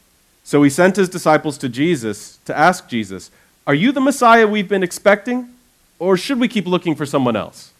So 0.45 0.62
he 0.62 0.71
sent 0.71 0.97
his 0.97 1.09
disciples 1.09 1.59
to 1.59 1.69
Jesus 1.69 2.38
to 2.45 2.57
ask 2.57 2.88
Jesus, 2.88 3.31
Are 3.67 3.75
you 3.75 3.93
the 3.93 4.00
Messiah 4.00 4.47
we've 4.47 4.69
been 4.69 4.83
expecting? 4.83 5.50
Or 5.99 6.17
should 6.17 6.38
we 6.38 6.49
keep 6.49 6.67
looking 6.67 6.95
for 6.95 7.05
someone 7.05 7.37
else? 7.37 7.73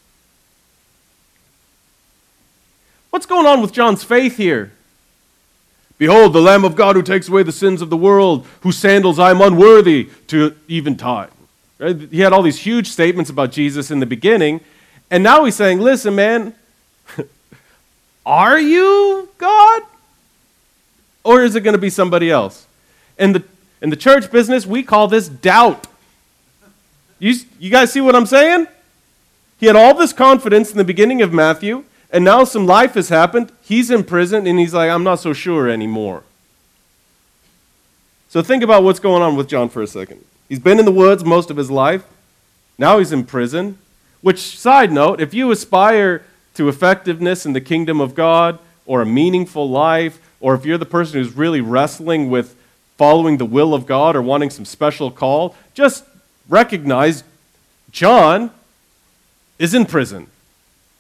What's 3.11 3.27
going 3.27 3.47
on 3.47 3.63
with 3.63 3.73
John's 3.73 4.05
faith 4.05 4.37
here? 4.37 4.73
Behold, 5.99 6.33
the 6.33 6.41
Lamb 6.41 6.65
of 6.65 6.77
God 6.77 6.95
who 6.95 7.03
takes 7.03 7.29
away 7.29 7.43
the 7.43 7.53
sins 7.53 7.83
of 7.83 7.91
the 7.91 7.97
world, 7.97 8.47
whose 8.61 8.79
sandals 8.79 9.19
I 9.19 9.31
am 9.31 9.41
unworthy 9.41 10.09
to 10.29 10.57
even 10.69 10.97
tie. 10.97 11.29
Right? 11.79 11.97
He 11.97 12.21
had 12.21 12.33
all 12.33 12.43
these 12.43 12.61
huge 12.61 12.89
statements 12.89 13.31
about 13.31 13.51
Jesus 13.51 13.91
in 13.91 13.99
the 13.99 14.07
beginning, 14.07 14.61
and 15.11 15.23
now 15.25 15.45
he's 15.45 15.57
saying, 15.57 15.81
Listen, 15.81 16.15
man, 16.15 16.55
are 18.27 18.59
you 18.59 19.29
God? 19.39 19.83
Or 21.25 21.43
is 21.43 21.57
it 21.57 21.61
going 21.61 21.75
to 21.75 21.81
be 21.81 21.91
somebody 21.91 22.31
else? 22.31 22.67
In 23.19 23.33
the, 23.33 23.45
in 23.83 23.91
the 23.91 23.97
church 23.97 24.31
business, 24.31 24.65
we 24.65 24.83
call 24.83 25.09
this 25.09 25.29
doubt. 25.29 25.87
You, 27.19 27.35
you 27.59 27.71
guys 27.71 27.93
see 27.93 28.01
what 28.01 28.15
I'm 28.15 28.27
saying? 28.27 28.69
He 29.59 29.67
had 29.67 29.75
all 29.75 29.95
this 29.95 30.13
confidence 30.13 30.71
in 30.71 30.79
the 30.79 30.85
beginning 30.85 31.21
of 31.21 31.33
Matthew, 31.33 31.85
and 32.11 32.25
now 32.25 32.45
some 32.45 32.67
life 32.67 32.95
has 32.95 33.09
happened. 33.09 33.53
He's 33.63 33.91
in 33.91 34.05
prison, 34.05 34.47
and 34.47 34.59
he's 34.59 34.75
like, 34.75 34.91
I'm 34.91 35.05
not 35.05 35.21
so 35.21 35.33
sure 35.33 35.69
anymore. 35.69 36.23
So 38.29 38.43
think 38.43 38.63
about 38.63 38.83
what's 38.83 39.01
going 39.01 39.23
on 39.23 39.37
with 39.37 39.49
John 39.49 39.69
for 39.69 39.83
a 39.83 39.87
second. 39.87 40.25
He's 40.49 40.59
been 40.59 40.79
in 40.79 40.85
the 40.85 40.93
woods 40.93 41.25
most 41.25 41.51
of 41.51 41.57
his 41.57 41.71
life. 41.71 42.05
Now 42.79 42.99
he's 42.99 43.13
in 43.13 43.25
prison. 43.25 43.79
Which, 44.21 44.59
side 44.59 44.91
note, 44.93 45.21
if 45.21 45.33
you 45.33 45.51
aspire 45.51 46.25
to 46.55 46.69
effectiveness 46.69 47.47
in 47.47 47.53
the 47.53 47.61
kingdom 47.61 48.01
of 48.01 48.15
God 48.15 48.59
or 48.85 49.01
a 49.01 49.07
meaningful 49.07 49.69
life, 49.69 50.21
or 50.41 50.55
if 50.55 50.65
you're 50.65 50.79
the 50.79 50.87
person 50.87 51.19
who's 51.19 51.37
really 51.37 51.61
wrestling 51.61 52.31
with 52.31 52.57
following 52.97 53.37
the 53.39 53.45
will 53.45 53.75
of 53.75 53.87
God 53.87 54.17
or 54.17 54.23
wanting 54.23 54.51
some 54.51 54.65
special 54.65 55.11
call, 55.11 55.55
just 55.75 56.05
recognize 56.49 57.23
John 57.93 58.51
is 59.59 59.73
in 59.75 59.87
prison. 59.87 60.27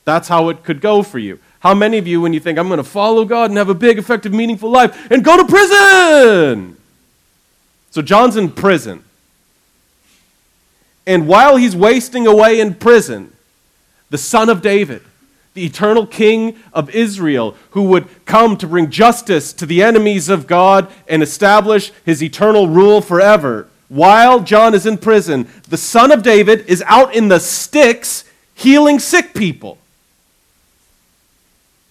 That's 0.08 0.28
how 0.28 0.48
it 0.48 0.64
could 0.64 0.80
go 0.80 1.02
for 1.02 1.18
you. 1.18 1.38
How 1.60 1.74
many 1.74 1.98
of 1.98 2.06
you, 2.06 2.22
when 2.22 2.32
you 2.32 2.40
think, 2.40 2.58
I'm 2.58 2.68
going 2.68 2.78
to 2.78 2.82
follow 2.82 3.26
God 3.26 3.50
and 3.50 3.58
have 3.58 3.68
a 3.68 3.74
big, 3.74 3.98
effective, 3.98 4.32
meaningful 4.32 4.70
life, 4.70 5.10
and 5.10 5.22
go 5.22 5.36
to 5.36 5.44
prison? 5.44 6.78
So 7.90 8.00
John's 8.00 8.34
in 8.34 8.52
prison. 8.52 9.04
And 11.06 11.28
while 11.28 11.58
he's 11.58 11.76
wasting 11.76 12.26
away 12.26 12.58
in 12.58 12.76
prison, 12.76 13.34
the 14.08 14.16
son 14.16 14.48
of 14.48 14.62
David, 14.62 15.02
the 15.52 15.66
eternal 15.66 16.06
king 16.06 16.56
of 16.72 16.88
Israel, 16.94 17.54
who 17.72 17.82
would 17.82 18.08
come 18.24 18.56
to 18.56 18.66
bring 18.66 18.88
justice 18.88 19.52
to 19.52 19.66
the 19.66 19.82
enemies 19.82 20.30
of 20.30 20.46
God 20.46 20.90
and 21.06 21.22
establish 21.22 21.92
his 22.06 22.22
eternal 22.22 22.66
rule 22.66 23.02
forever, 23.02 23.68
while 23.88 24.40
John 24.40 24.72
is 24.72 24.86
in 24.86 24.96
prison, 24.96 25.48
the 25.68 25.76
son 25.76 26.10
of 26.12 26.22
David 26.22 26.64
is 26.66 26.82
out 26.86 27.14
in 27.14 27.28
the 27.28 27.40
sticks 27.40 28.24
healing 28.54 29.00
sick 29.00 29.34
people. 29.34 29.76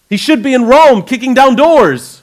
He 0.08 0.16
should 0.16 0.42
be 0.42 0.54
in 0.54 0.64
Rome 0.64 1.02
kicking 1.02 1.34
down 1.34 1.56
doors. 1.56 2.22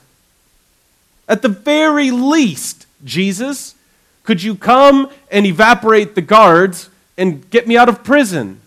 At 1.28 1.42
the 1.42 1.48
very 1.48 2.10
least, 2.10 2.86
Jesus, 3.04 3.74
could 4.22 4.42
you 4.42 4.54
come 4.54 5.10
and 5.30 5.46
evaporate 5.46 6.14
the 6.14 6.22
guards 6.22 6.90
and 7.16 7.48
get 7.50 7.66
me 7.66 7.76
out 7.76 7.88
of 7.88 8.04
prison? 8.04 8.60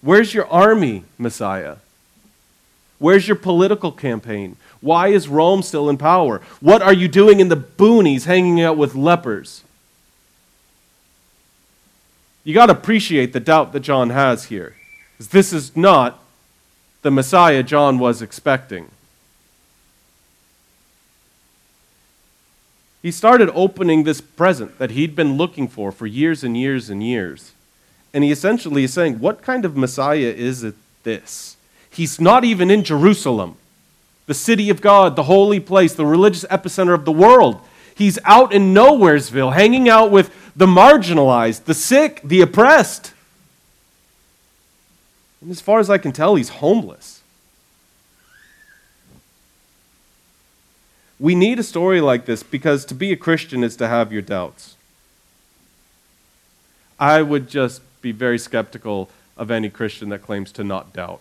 Where's 0.00 0.32
your 0.32 0.48
army, 0.48 1.04
Messiah? 1.18 1.76
Where's 2.98 3.28
your 3.28 3.36
political 3.36 3.92
campaign? 3.92 4.56
Why 4.80 5.08
is 5.08 5.28
Rome 5.28 5.62
still 5.62 5.90
in 5.90 5.98
power? 5.98 6.40
What 6.60 6.82
are 6.82 6.92
you 6.92 7.08
doing 7.08 7.40
in 7.40 7.48
the 7.48 7.56
boonies 7.56 8.24
hanging 8.24 8.60
out 8.60 8.76
with 8.76 8.94
lepers? 8.94 9.62
You 12.44 12.54
got 12.54 12.66
to 12.66 12.72
appreciate 12.72 13.32
the 13.32 13.40
doubt 13.40 13.72
that 13.72 13.80
John 13.80 14.10
has 14.10 14.44
here. 14.44 14.76
This 15.18 15.52
is 15.52 15.76
not 15.76 16.19
the 17.02 17.10
Messiah 17.10 17.62
John 17.62 17.98
was 17.98 18.20
expecting. 18.22 18.90
He 23.02 23.10
started 23.10 23.50
opening 23.54 24.04
this 24.04 24.20
present 24.20 24.78
that 24.78 24.90
he'd 24.90 25.16
been 25.16 25.36
looking 25.36 25.68
for 25.68 25.90
for 25.90 26.06
years 26.06 26.44
and 26.44 26.56
years 26.56 26.90
and 26.90 27.02
years. 27.02 27.52
And 28.12 28.24
he 28.24 28.30
essentially 28.30 28.84
is 28.84 28.92
saying, 28.92 29.20
What 29.20 29.42
kind 29.42 29.64
of 29.64 29.76
Messiah 29.76 30.18
is 30.36 30.62
it 30.62 30.74
this? 31.02 31.56
He's 31.88 32.20
not 32.20 32.44
even 32.44 32.70
in 32.70 32.84
Jerusalem, 32.84 33.56
the 34.26 34.34
city 34.34 34.68
of 34.70 34.80
God, 34.80 35.16
the 35.16 35.24
holy 35.24 35.60
place, 35.60 35.94
the 35.94 36.06
religious 36.06 36.44
epicenter 36.44 36.94
of 36.94 37.04
the 37.04 37.12
world. 37.12 37.60
He's 37.94 38.18
out 38.24 38.52
in 38.52 38.74
Nowheresville, 38.74 39.54
hanging 39.54 39.88
out 39.88 40.10
with 40.10 40.30
the 40.54 40.66
marginalized, 40.66 41.64
the 41.64 41.74
sick, 41.74 42.20
the 42.22 42.40
oppressed. 42.40 43.12
And 45.40 45.50
as 45.50 45.60
far 45.60 45.78
as 45.78 45.88
I 45.88 45.98
can 45.98 46.12
tell, 46.12 46.34
he's 46.34 46.50
homeless. 46.50 47.22
We 51.18 51.34
need 51.34 51.58
a 51.58 51.62
story 51.62 52.00
like 52.00 52.24
this 52.24 52.42
because 52.42 52.84
to 52.86 52.94
be 52.94 53.12
a 53.12 53.16
Christian 53.16 53.62
is 53.62 53.76
to 53.76 53.88
have 53.88 54.12
your 54.12 54.22
doubts. 54.22 54.76
I 56.98 57.22
would 57.22 57.48
just 57.48 57.82
be 58.02 58.12
very 58.12 58.38
skeptical 58.38 59.10
of 59.36 59.50
any 59.50 59.70
Christian 59.70 60.10
that 60.10 60.22
claims 60.22 60.52
to 60.52 60.64
not 60.64 60.92
doubt 60.92 61.20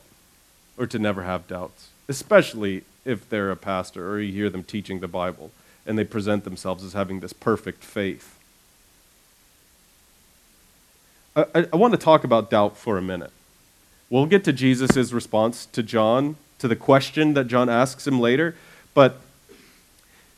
or 0.78 0.88
to 0.88 1.00
never 1.00 1.24
have 1.24 1.48
doubts, 1.48 1.90
especially 2.08 2.84
if 3.06 3.30
they're 3.30 3.52
a 3.52 3.56
pastor 3.56 4.10
or 4.10 4.20
you 4.20 4.32
hear 4.34 4.50
them 4.50 4.64
teaching 4.64 5.00
the 5.00 5.08
Bible 5.08 5.52
and 5.86 5.98
they 5.98 6.04
present 6.04 6.44
themselves 6.44 6.84
as 6.84 6.94
having 6.94 7.20
this 7.20 7.34
perfect 7.34 7.84
faith. 7.84 8.38
I, 11.36 11.46
I, 11.56 11.68
I 11.74 11.76
want 11.76 11.94
to 11.94 12.00
talk 12.00 12.24
about 12.24 12.50
doubt 12.50 12.78
for 12.78 12.98
a 12.98 13.02
minute. 13.02 13.32
We'll 14.10 14.26
get 14.26 14.44
to 14.46 14.54
Jesus' 14.54 15.12
response 15.12 15.68
to 15.68 15.84
John, 15.84 16.36
to 16.58 16.68
the 16.68 16.76
question 16.76 17.34
that 17.36 17.48
John 17.48 17.70
asks 17.70 18.08
him 18.08 18.20
later, 18.20 18.56
but 18.94 19.20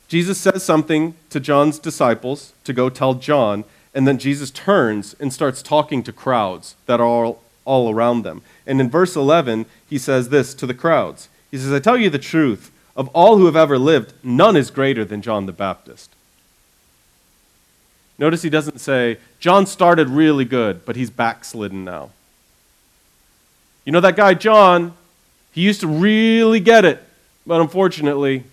Jesus 0.07 0.37
says 0.37 0.61
something 0.61 1.15
to 1.29 1.39
John's 1.39 1.79
disciples 1.79 2.51
to 2.65 2.73
go 2.73 2.89
tell 2.89 3.13
John, 3.13 3.63
and 3.93 4.05
then 4.05 4.17
Jesus 4.17 4.51
turns 4.51 5.15
and 5.21 5.31
starts 5.31 5.61
talking 5.61 6.03
to 6.03 6.11
crowds 6.11 6.75
that 6.85 6.99
are 6.99 7.05
all, 7.05 7.41
all 7.63 7.89
around 7.89 8.23
them. 8.23 8.41
And 8.67 8.81
in 8.81 8.89
verse 8.89 9.15
11, 9.15 9.67
he 9.89 9.97
says 9.97 10.27
this 10.27 10.53
to 10.55 10.67
the 10.67 10.73
crowds 10.73 11.29
He 11.49 11.57
says, 11.57 11.71
I 11.71 11.79
tell 11.79 11.97
you 11.97 12.09
the 12.09 12.19
truth, 12.19 12.71
of 12.95 13.07
all 13.13 13.37
who 13.37 13.45
have 13.45 13.55
ever 13.55 13.79
lived, 13.79 14.13
none 14.21 14.57
is 14.57 14.69
greater 14.69 15.05
than 15.05 15.21
John 15.21 15.45
the 15.45 15.53
Baptist. 15.53 16.09
Notice 18.19 18.41
he 18.41 18.49
doesn't 18.49 18.81
say, 18.81 19.17
John 19.39 19.65
started 19.65 20.09
really 20.09 20.45
good, 20.45 20.85
but 20.85 20.97
he's 20.97 21.09
backslidden 21.09 21.85
now. 21.85 22.09
You 23.85 23.91
know 23.91 24.01
that 24.01 24.15
guy, 24.15 24.33
John, 24.33 24.93
he 25.51 25.61
used 25.61 25.81
to 25.81 25.87
really 25.87 26.59
get 26.59 26.85
it, 26.85 27.03
but 27.45 27.61
unfortunately, 27.61 28.43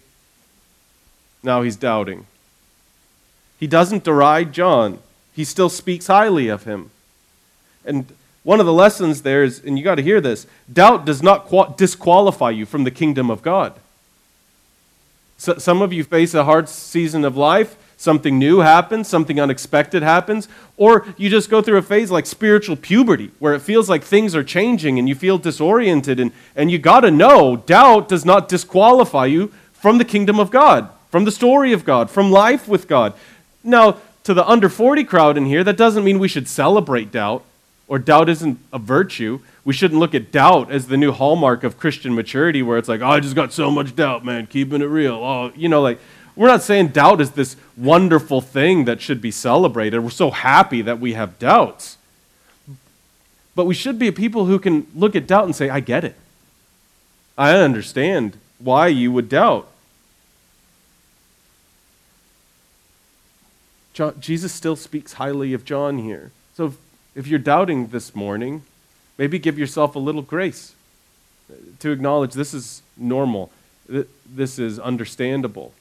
now 1.42 1.62
he's 1.62 1.76
doubting. 1.76 2.26
He 3.58 3.66
doesn't 3.66 4.04
deride 4.04 4.52
John 4.52 4.98
he 5.38 5.44
still 5.44 5.68
speaks 5.68 6.08
highly 6.08 6.48
of 6.48 6.64
him. 6.64 6.90
And 7.84 8.06
one 8.42 8.58
of 8.58 8.66
the 8.66 8.72
lessons 8.72 9.22
there 9.22 9.44
is, 9.44 9.62
and 9.64 9.78
you 9.78 9.84
got 9.84 9.94
to 9.94 10.02
hear 10.02 10.20
this 10.20 10.48
doubt 10.70 11.04
does 11.04 11.22
not 11.22 11.76
disqualify 11.76 12.50
you 12.50 12.66
from 12.66 12.82
the 12.82 12.90
kingdom 12.90 13.30
of 13.30 13.40
God. 13.40 13.74
So, 15.36 15.56
some 15.58 15.80
of 15.80 15.92
you 15.92 16.02
face 16.02 16.34
a 16.34 16.42
hard 16.42 16.68
season 16.68 17.24
of 17.24 17.36
life, 17.36 17.76
something 17.98 18.38
new 18.38 18.60
happens, 18.60 19.08
something 19.08 19.38
unexpected 19.38 20.02
happens, 20.02 20.48
or 20.76 21.04
you 21.18 21.28
just 21.28 21.50
go 21.50 21.60
through 21.60 21.76
a 21.76 21.82
phase 21.82 22.10
like 22.10 22.24
spiritual 22.24 22.76
puberty 22.76 23.32
where 23.40 23.52
it 23.52 23.60
feels 23.60 23.90
like 23.90 24.04
things 24.04 24.34
are 24.34 24.44
changing 24.44 24.98
and 24.98 25.08
you 25.08 25.14
feel 25.14 25.36
disoriented. 25.36 26.20
And, 26.20 26.32
and 26.56 26.70
you 26.70 26.78
got 26.78 27.00
to 27.00 27.10
know 27.10 27.56
doubt 27.56 28.08
does 28.08 28.24
not 28.24 28.48
disqualify 28.48 29.26
you 29.26 29.52
from 29.72 29.98
the 29.98 30.04
kingdom 30.04 30.38
of 30.38 30.50
God, 30.50 30.88
from 31.10 31.24
the 31.24 31.32
story 31.32 31.72
of 31.72 31.84
God, 31.84 32.08
from 32.08 32.30
life 32.30 32.68
with 32.68 32.88
God. 32.88 33.12
Now, 33.64 33.98
to 34.22 34.32
the 34.32 34.46
under 34.48 34.68
40 34.68 35.04
crowd 35.04 35.36
in 35.36 35.46
here, 35.46 35.64
that 35.64 35.76
doesn't 35.76 36.04
mean 36.04 36.18
we 36.18 36.28
should 36.28 36.46
celebrate 36.48 37.10
doubt 37.10 37.44
or 37.88 37.98
doubt 37.98 38.28
isn't 38.28 38.58
a 38.72 38.78
virtue. 38.78 39.40
We 39.64 39.72
shouldn't 39.72 39.98
look 39.98 40.14
at 40.14 40.30
doubt 40.30 40.70
as 40.70 40.86
the 40.86 40.96
new 40.96 41.10
hallmark 41.10 41.64
of 41.64 41.78
Christian 41.78 42.14
maturity 42.14 42.62
where 42.62 42.78
it's 42.78 42.88
like, 42.88 43.00
oh, 43.00 43.08
I 43.08 43.20
just 43.20 43.34
got 43.34 43.52
so 43.52 43.70
much 43.70 43.96
doubt, 43.96 44.24
man, 44.24 44.46
keeping 44.46 44.82
it 44.82 44.86
real. 44.86 45.14
Oh, 45.14 45.52
you 45.56 45.68
know, 45.68 45.82
like, 45.82 45.98
we're 46.38 46.46
not 46.46 46.62
saying 46.62 46.88
doubt 46.88 47.20
is 47.20 47.32
this 47.32 47.56
wonderful 47.76 48.40
thing 48.40 48.84
that 48.84 49.00
should 49.00 49.20
be 49.20 49.32
celebrated. 49.32 49.98
We're 49.98 50.10
so 50.10 50.30
happy 50.30 50.82
that 50.82 51.00
we 51.00 51.14
have 51.14 51.36
doubts. 51.40 51.98
But 53.56 53.64
we 53.64 53.74
should 53.74 53.98
be 53.98 54.12
people 54.12 54.44
who 54.44 54.60
can 54.60 54.86
look 54.94 55.16
at 55.16 55.26
doubt 55.26 55.46
and 55.46 55.56
say, 55.56 55.68
I 55.68 55.80
get 55.80 56.04
it. 56.04 56.14
I 57.36 57.56
understand 57.56 58.36
why 58.60 58.86
you 58.86 59.10
would 59.10 59.28
doubt. 59.28 59.66
John, 63.92 64.14
Jesus 64.20 64.52
still 64.52 64.76
speaks 64.76 65.14
highly 65.14 65.52
of 65.54 65.64
John 65.64 65.98
here. 65.98 66.30
So 66.54 66.66
if, 66.66 66.76
if 67.16 67.26
you're 67.26 67.40
doubting 67.40 67.88
this 67.88 68.14
morning, 68.14 68.62
maybe 69.18 69.40
give 69.40 69.58
yourself 69.58 69.96
a 69.96 69.98
little 69.98 70.22
grace 70.22 70.76
to 71.80 71.90
acknowledge 71.90 72.34
this 72.34 72.54
is 72.54 72.82
normal, 72.96 73.50
this 73.88 74.60
is 74.60 74.78
understandable. 74.78 75.72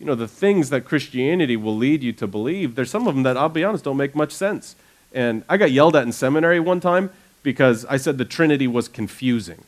You 0.00 0.06
know, 0.06 0.16
the 0.16 0.26
things 0.26 0.70
that 0.70 0.84
Christianity 0.84 1.56
will 1.56 1.76
lead 1.76 2.02
you 2.02 2.12
to 2.14 2.26
believe, 2.26 2.74
there's 2.74 2.90
some 2.90 3.06
of 3.06 3.14
them 3.14 3.22
that, 3.22 3.36
I'll 3.36 3.48
be 3.50 3.62
honest, 3.62 3.84
don't 3.84 3.98
make 3.98 4.16
much 4.16 4.32
sense. 4.32 4.74
And 5.12 5.44
I 5.48 5.58
got 5.58 5.70
yelled 5.70 5.94
at 5.94 6.02
in 6.04 6.12
seminary 6.12 6.58
one 6.58 6.80
time 6.80 7.10
because 7.42 7.84
I 7.84 7.98
said 7.98 8.18
the 8.18 8.24
Trinity 8.24 8.66
was 8.66 8.88
confusing. 8.88 9.62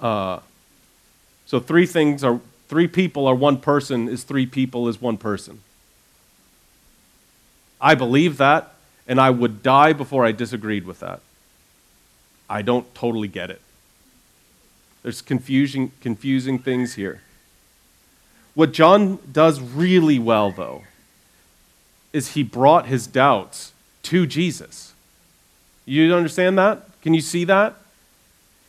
Uh, 0.00 0.40
So 1.44 1.60
three 1.60 1.84
things 1.84 2.24
are 2.24 2.40
three 2.68 2.88
people 2.88 3.26
are 3.26 3.34
one 3.34 3.58
person 3.58 4.08
is 4.08 4.24
three 4.24 4.46
people 4.46 4.88
is 4.88 5.02
one 5.02 5.18
person. 5.18 5.60
I 7.78 7.94
believe 7.94 8.38
that, 8.38 8.72
and 9.06 9.20
I 9.20 9.28
would 9.28 9.62
die 9.62 9.92
before 9.92 10.24
I 10.24 10.32
disagreed 10.32 10.86
with 10.86 11.00
that. 11.00 11.20
I 12.48 12.62
don't 12.62 12.94
totally 12.94 13.28
get 13.28 13.50
it. 13.50 13.60
There's 15.02 15.20
confusing, 15.20 15.92
confusing 16.00 16.58
things 16.58 16.94
here. 16.94 17.20
What 18.54 18.72
John 18.72 19.18
does 19.30 19.60
really 19.60 20.18
well, 20.18 20.50
though, 20.50 20.82
is 22.12 22.32
he 22.32 22.42
brought 22.42 22.86
his 22.86 23.06
doubts 23.06 23.72
to 24.04 24.26
Jesus. 24.26 24.92
You 25.86 26.14
understand 26.14 26.58
that? 26.58 26.82
Can 27.00 27.14
you 27.14 27.20
see 27.20 27.44
that? 27.44 27.76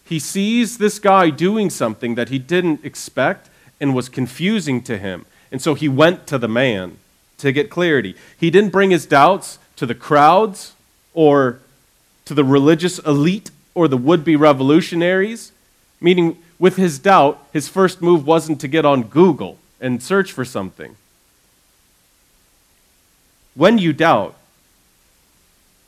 He 0.05 0.19
sees 0.19 0.77
this 0.77 0.99
guy 0.99 1.29
doing 1.29 1.69
something 1.69 2.15
that 2.15 2.29
he 2.29 2.39
didn't 2.39 2.85
expect 2.85 3.49
and 3.79 3.93
was 3.93 4.09
confusing 4.09 4.81
to 4.83 4.97
him. 4.97 5.25
And 5.51 5.61
so 5.61 5.73
he 5.73 5.89
went 5.89 6.27
to 6.27 6.37
the 6.37 6.47
man 6.47 6.97
to 7.39 7.51
get 7.51 7.69
clarity. 7.69 8.15
He 8.37 8.49
didn't 8.49 8.71
bring 8.71 8.91
his 8.91 9.05
doubts 9.05 9.59
to 9.75 9.85
the 9.85 9.95
crowds 9.95 10.73
or 11.13 11.59
to 12.25 12.33
the 12.33 12.43
religious 12.43 12.99
elite 12.99 13.51
or 13.75 13.87
the 13.87 13.97
would 13.97 14.23
be 14.23 14.35
revolutionaries, 14.35 15.51
meaning 15.99 16.37
with 16.57 16.77
his 16.77 16.99
doubt, 16.99 17.45
his 17.51 17.67
first 17.67 18.01
move 18.01 18.25
wasn't 18.25 18.61
to 18.61 18.67
get 18.67 18.85
on 18.85 19.03
Google 19.03 19.57
and 19.83 20.01
search 20.01 20.31
for 20.31 20.45
something. 20.45 20.95
When 23.53 23.77
you 23.77 23.91
doubt, 23.91 24.33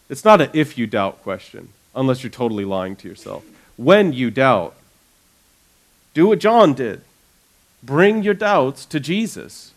it's 0.10 0.25
not 0.25 0.42
an 0.42 0.50
if 0.54 0.78
you 0.78 0.86
doubt 0.86 1.24
question, 1.24 1.70
unless 1.96 2.22
you're 2.22 2.30
totally 2.30 2.66
lying 2.66 2.98
to 2.98 3.08
yourself. 3.08 3.44
When 3.78 4.12
you 4.12 4.30
doubt, 4.30 4.75
do 6.14 6.28
what 6.28 6.40
John 6.40 6.74
did. 6.74 7.02
Bring 7.82 8.22
your 8.22 8.34
doubts 8.34 8.86
to 8.86 9.00
Jesus. 9.00 9.72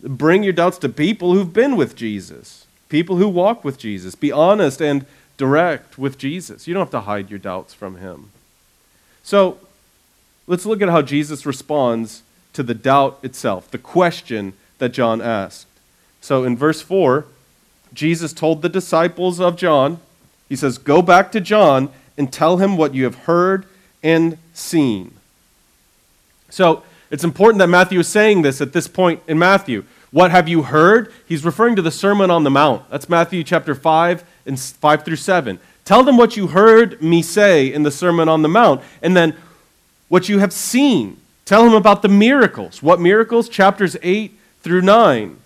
Bring 0.00 0.42
your 0.42 0.52
doubts 0.54 0.78
to 0.78 0.88
people 0.88 1.34
who've 1.34 1.52
been 1.52 1.76
with 1.76 1.94
Jesus, 1.94 2.66
people 2.88 3.16
who 3.16 3.28
walk 3.28 3.62
with 3.62 3.78
Jesus. 3.78 4.14
Be 4.14 4.32
honest 4.32 4.80
and 4.80 5.04
direct 5.36 5.98
with 5.98 6.16
Jesus. 6.16 6.66
You 6.66 6.72
don't 6.72 6.82
have 6.82 6.90
to 6.92 7.00
hide 7.00 7.28
your 7.28 7.38
doubts 7.38 7.74
from 7.74 7.98
him. 7.98 8.30
So, 9.22 9.58
let's 10.46 10.64
look 10.64 10.80
at 10.80 10.88
how 10.88 11.02
Jesus 11.02 11.44
responds 11.44 12.22
to 12.54 12.62
the 12.62 12.74
doubt 12.74 13.18
itself, 13.22 13.70
the 13.70 13.78
question 13.78 14.54
that 14.78 14.90
John 14.90 15.20
asked. 15.20 15.66
So, 16.20 16.44
in 16.44 16.56
verse 16.56 16.80
4, 16.80 17.26
Jesus 17.92 18.32
told 18.32 18.62
the 18.62 18.68
disciples 18.68 19.40
of 19.40 19.56
John, 19.56 20.00
He 20.48 20.56
says, 20.56 20.78
Go 20.78 21.02
back 21.02 21.30
to 21.32 21.40
John 21.40 21.90
and 22.16 22.32
tell 22.32 22.56
him 22.56 22.76
what 22.76 22.94
you 22.94 23.04
have 23.04 23.14
heard 23.26 23.66
and 24.02 24.38
seen. 24.54 25.12
So, 26.48 26.82
it's 27.10 27.24
important 27.24 27.58
that 27.58 27.68
Matthew 27.68 28.00
is 28.00 28.08
saying 28.08 28.42
this 28.42 28.60
at 28.60 28.72
this 28.72 28.88
point 28.88 29.20
in 29.28 29.38
Matthew. 29.38 29.84
What 30.10 30.30
have 30.30 30.48
you 30.48 30.62
heard? 30.62 31.12
He's 31.26 31.44
referring 31.44 31.76
to 31.76 31.82
the 31.82 31.90
Sermon 31.90 32.30
on 32.30 32.44
the 32.44 32.50
Mount. 32.50 32.88
That's 32.88 33.08
Matthew 33.08 33.44
chapter 33.44 33.74
5 33.74 34.24
and 34.46 34.58
5 34.58 35.04
through 35.04 35.16
7. 35.16 35.58
Tell 35.84 36.02
them 36.02 36.16
what 36.16 36.36
you 36.36 36.46
heard 36.48 37.02
me 37.02 37.20
say 37.20 37.72
in 37.72 37.82
the 37.82 37.90
Sermon 37.90 38.28
on 38.28 38.42
the 38.42 38.48
Mount, 38.48 38.80
and 39.02 39.16
then 39.16 39.36
what 40.08 40.28
you 40.28 40.38
have 40.38 40.52
seen. 40.52 41.18
Tell 41.44 41.66
him 41.66 41.74
about 41.74 42.02
the 42.02 42.08
miracles. 42.08 42.82
What 42.82 43.00
miracles? 43.00 43.48
Chapters 43.48 43.96
8 44.02 44.38
through 44.62 44.82
9. 44.82 45.36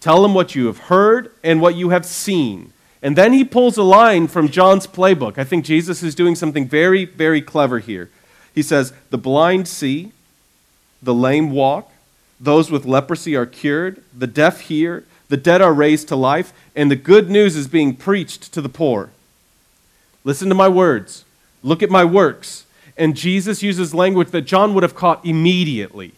Tell 0.00 0.24
him 0.24 0.32
what 0.32 0.54
you 0.54 0.66
have 0.66 0.78
heard 0.78 1.32
and 1.42 1.60
what 1.60 1.74
you 1.74 1.90
have 1.90 2.06
seen. 2.06 2.72
And 3.02 3.16
then 3.16 3.32
he 3.32 3.44
pulls 3.44 3.76
a 3.76 3.82
line 3.82 4.28
from 4.28 4.48
John's 4.48 4.86
playbook. 4.86 5.38
I 5.38 5.44
think 5.44 5.64
Jesus 5.64 6.02
is 6.02 6.14
doing 6.14 6.34
something 6.34 6.68
very, 6.68 7.04
very 7.04 7.42
clever 7.42 7.78
here. 7.78 8.10
He 8.54 8.62
says, 8.62 8.92
The 9.10 9.18
blind 9.18 9.68
see, 9.68 10.12
the 11.02 11.14
lame 11.14 11.50
walk, 11.50 11.90
those 12.38 12.70
with 12.70 12.84
leprosy 12.84 13.36
are 13.36 13.46
cured, 13.46 14.02
the 14.16 14.26
deaf 14.26 14.60
hear, 14.62 15.04
the 15.28 15.36
dead 15.36 15.60
are 15.62 15.72
raised 15.72 16.08
to 16.08 16.16
life, 16.16 16.52
and 16.74 16.90
the 16.90 16.96
good 16.96 17.30
news 17.30 17.56
is 17.56 17.68
being 17.68 17.96
preached 17.96 18.52
to 18.52 18.60
the 18.60 18.68
poor. 18.68 19.10
Listen 20.24 20.48
to 20.48 20.54
my 20.54 20.68
words, 20.68 21.24
look 21.62 21.82
at 21.82 21.90
my 21.90 22.04
works. 22.04 22.66
And 23.00 23.16
Jesus 23.16 23.62
uses 23.62 23.94
language 23.94 24.28
that 24.32 24.42
John 24.42 24.74
would 24.74 24.82
have 24.82 24.94
caught 24.94 25.24
immediately. 25.24 26.12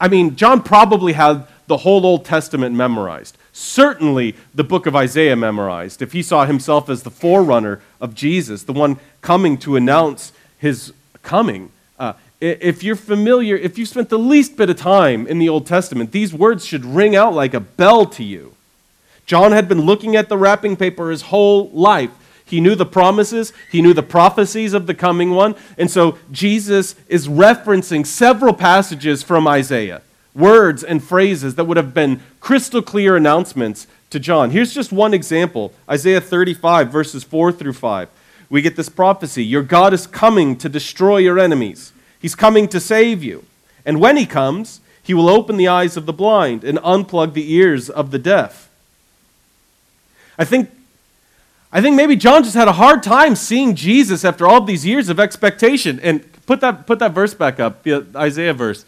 I 0.00 0.08
mean, 0.08 0.36
John 0.36 0.62
probably 0.62 1.12
had 1.12 1.46
the 1.66 1.76
whole 1.76 2.06
Old 2.06 2.24
Testament 2.24 2.74
memorized. 2.74 3.36
Certainly 3.52 4.34
the 4.54 4.64
book 4.64 4.86
of 4.86 4.96
Isaiah 4.96 5.36
memorized, 5.36 6.00
if 6.00 6.12
he 6.12 6.22
saw 6.22 6.46
himself 6.46 6.88
as 6.88 7.02
the 7.02 7.10
forerunner 7.10 7.82
of 8.00 8.14
Jesus, 8.14 8.62
the 8.62 8.72
one 8.72 8.98
coming 9.20 9.58
to 9.58 9.76
announce 9.76 10.32
his 10.58 10.94
coming. 11.22 11.70
Uh, 11.98 12.14
if 12.40 12.82
you're 12.82 12.96
familiar, 12.96 13.54
if 13.54 13.76
you 13.76 13.84
spent 13.84 14.08
the 14.08 14.18
least 14.18 14.56
bit 14.56 14.70
of 14.70 14.78
time 14.78 15.26
in 15.26 15.38
the 15.38 15.50
Old 15.50 15.66
Testament, 15.66 16.10
these 16.10 16.32
words 16.32 16.64
should 16.64 16.86
ring 16.86 17.14
out 17.14 17.34
like 17.34 17.52
a 17.52 17.60
bell 17.60 18.06
to 18.06 18.24
you. 18.24 18.54
John 19.26 19.52
had 19.52 19.68
been 19.68 19.82
looking 19.82 20.16
at 20.16 20.30
the 20.30 20.38
wrapping 20.38 20.74
paper 20.74 21.10
his 21.10 21.22
whole 21.22 21.68
life. 21.68 22.10
He 22.52 22.60
knew 22.60 22.74
the 22.74 22.84
promises, 22.84 23.50
he 23.70 23.80
knew 23.80 23.94
the 23.94 24.02
prophecies 24.02 24.74
of 24.74 24.86
the 24.86 24.92
coming 24.92 25.30
one. 25.30 25.54
And 25.78 25.90
so 25.90 26.18
Jesus 26.30 26.94
is 27.08 27.26
referencing 27.26 28.06
several 28.06 28.52
passages 28.52 29.22
from 29.22 29.48
Isaiah, 29.48 30.02
words 30.34 30.84
and 30.84 31.02
phrases 31.02 31.54
that 31.54 31.64
would 31.64 31.78
have 31.78 31.94
been 31.94 32.20
crystal 32.40 32.82
clear 32.82 33.16
announcements 33.16 33.86
to 34.10 34.20
John. 34.20 34.50
Here's 34.50 34.74
just 34.74 34.92
one 34.92 35.14
example 35.14 35.72
Isaiah 35.88 36.20
35, 36.20 36.92
verses 36.92 37.24
4 37.24 37.52
through 37.52 37.72
5. 37.72 38.10
We 38.50 38.60
get 38.60 38.76
this 38.76 38.90
prophecy 38.90 39.42
Your 39.42 39.62
God 39.62 39.94
is 39.94 40.06
coming 40.06 40.58
to 40.58 40.68
destroy 40.68 41.16
your 41.16 41.38
enemies. 41.38 41.94
He's 42.20 42.34
coming 42.34 42.68
to 42.68 42.80
save 42.80 43.24
you. 43.24 43.46
And 43.86 43.98
when 43.98 44.18
he 44.18 44.26
comes, 44.26 44.82
he 45.02 45.14
will 45.14 45.30
open 45.30 45.56
the 45.56 45.68
eyes 45.68 45.96
of 45.96 46.04
the 46.04 46.12
blind 46.12 46.64
and 46.64 46.76
unplug 46.80 47.32
the 47.32 47.50
ears 47.54 47.88
of 47.88 48.10
the 48.10 48.18
deaf. 48.18 48.68
I 50.38 50.44
think, 50.44 50.70
I 51.72 51.80
think 51.80 51.96
maybe 51.96 52.16
John 52.16 52.44
just 52.44 52.54
had 52.54 52.68
a 52.68 52.72
hard 52.72 53.02
time 53.02 53.34
seeing 53.34 53.74
Jesus 53.74 54.24
after 54.24 54.46
all 54.46 54.60
these 54.60 54.84
years 54.84 55.08
of 55.08 55.18
expectation. 55.18 55.98
And 56.00 56.30
put 56.44 56.60
that, 56.60 56.86
put 56.86 56.98
that 56.98 57.12
verse 57.12 57.32
back 57.32 57.58
up, 57.58 57.82
the 57.82 58.06
Isaiah 58.14 58.52
verse. 58.52 58.84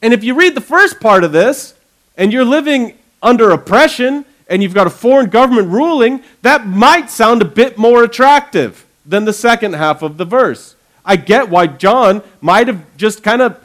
And 0.00 0.14
if 0.14 0.22
you 0.22 0.34
read 0.34 0.54
the 0.54 0.60
first 0.60 1.00
part 1.00 1.24
of 1.24 1.32
this, 1.32 1.74
and 2.16 2.32
you're 2.32 2.44
living 2.44 2.96
under 3.22 3.50
oppression, 3.50 4.24
and 4.48 4.62
you've 4.62 4.74
got 4.74 4.86
a 4.86 4.90
foreign 4.90 5.30
government 5.30 5.68
ruling, 5.68 6.22
that 6.42 6.66
might 6.66 7.10
sound 7.10 7.42
a 7.42 7.46
bit 7.46 7.78
more 7.78 8.04
attractive 8.04 8.84
than 9.06 9.24
the 9.24 9.32
second 9.32 9.74
half 9.74 10.02
of 10.02 10.16
the 10.16 10.24
verse. 10.24 10.76
I 11.04 11.16
get 11.16 11.48
why 11.48 11.66
John 11.66 12.22
might 12.40 12.68
have 12.68 12.84
just 12.96 13.22
kind 13.22 13.42
of 13.42 13.64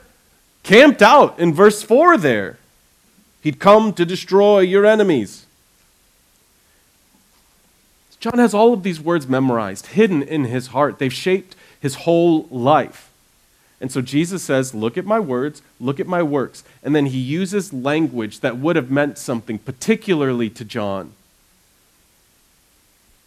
camped 0.64 1.02
out 1.02 1.40
in 1.40 1.54
verse 1.54 1.84
4 1.84 2.18
there. 2.18 2.58
He'd 3.42 3.60
come 3.60 3.94
to 3.94 4.06
destroy 4.06 4.60
your 4.62 4.86
enemies. 4.86 5.47
John 8.20 8.40
has 8.40 8.54
all 8.54 8.74
of 8.74 8.84
these 8.84 9.00
words 9.00 9.28
memorized, 9.28 9.88
hidden 9.88 10.24
in 10.24 10.46
his 10.46 10.68
heart. 10.68 11.00
They've 11.00 11.14
shaped 11.14 11.56
his 11.80 11.96
whole 11.96 12.48
life. 12.50 13.12
And 13.80 13.92
so 13.92 14.02
Jesus 14.02 14.42
says, 14.42 14.74
Look 14.74 14.98
at 14.98 15.06
my 15.06 15.20
words, 15.20 15.62
look 15.80 16.00
at 16.00 16.08
my 16.08 16.24
works. 16.24 16.64
And 16.82 16.96
then 16.96 17.08
he 17.08 17.20
uses 17.20 17.72
language 17.72 18.40
that 18.40 18.58
would 18.58 18.76
have 18.76 18.90
meant 18.90 19.18
something, 19.18 19.60
particularly 19.60 20.50
to 20.52 20.66
John. 20.66 21.14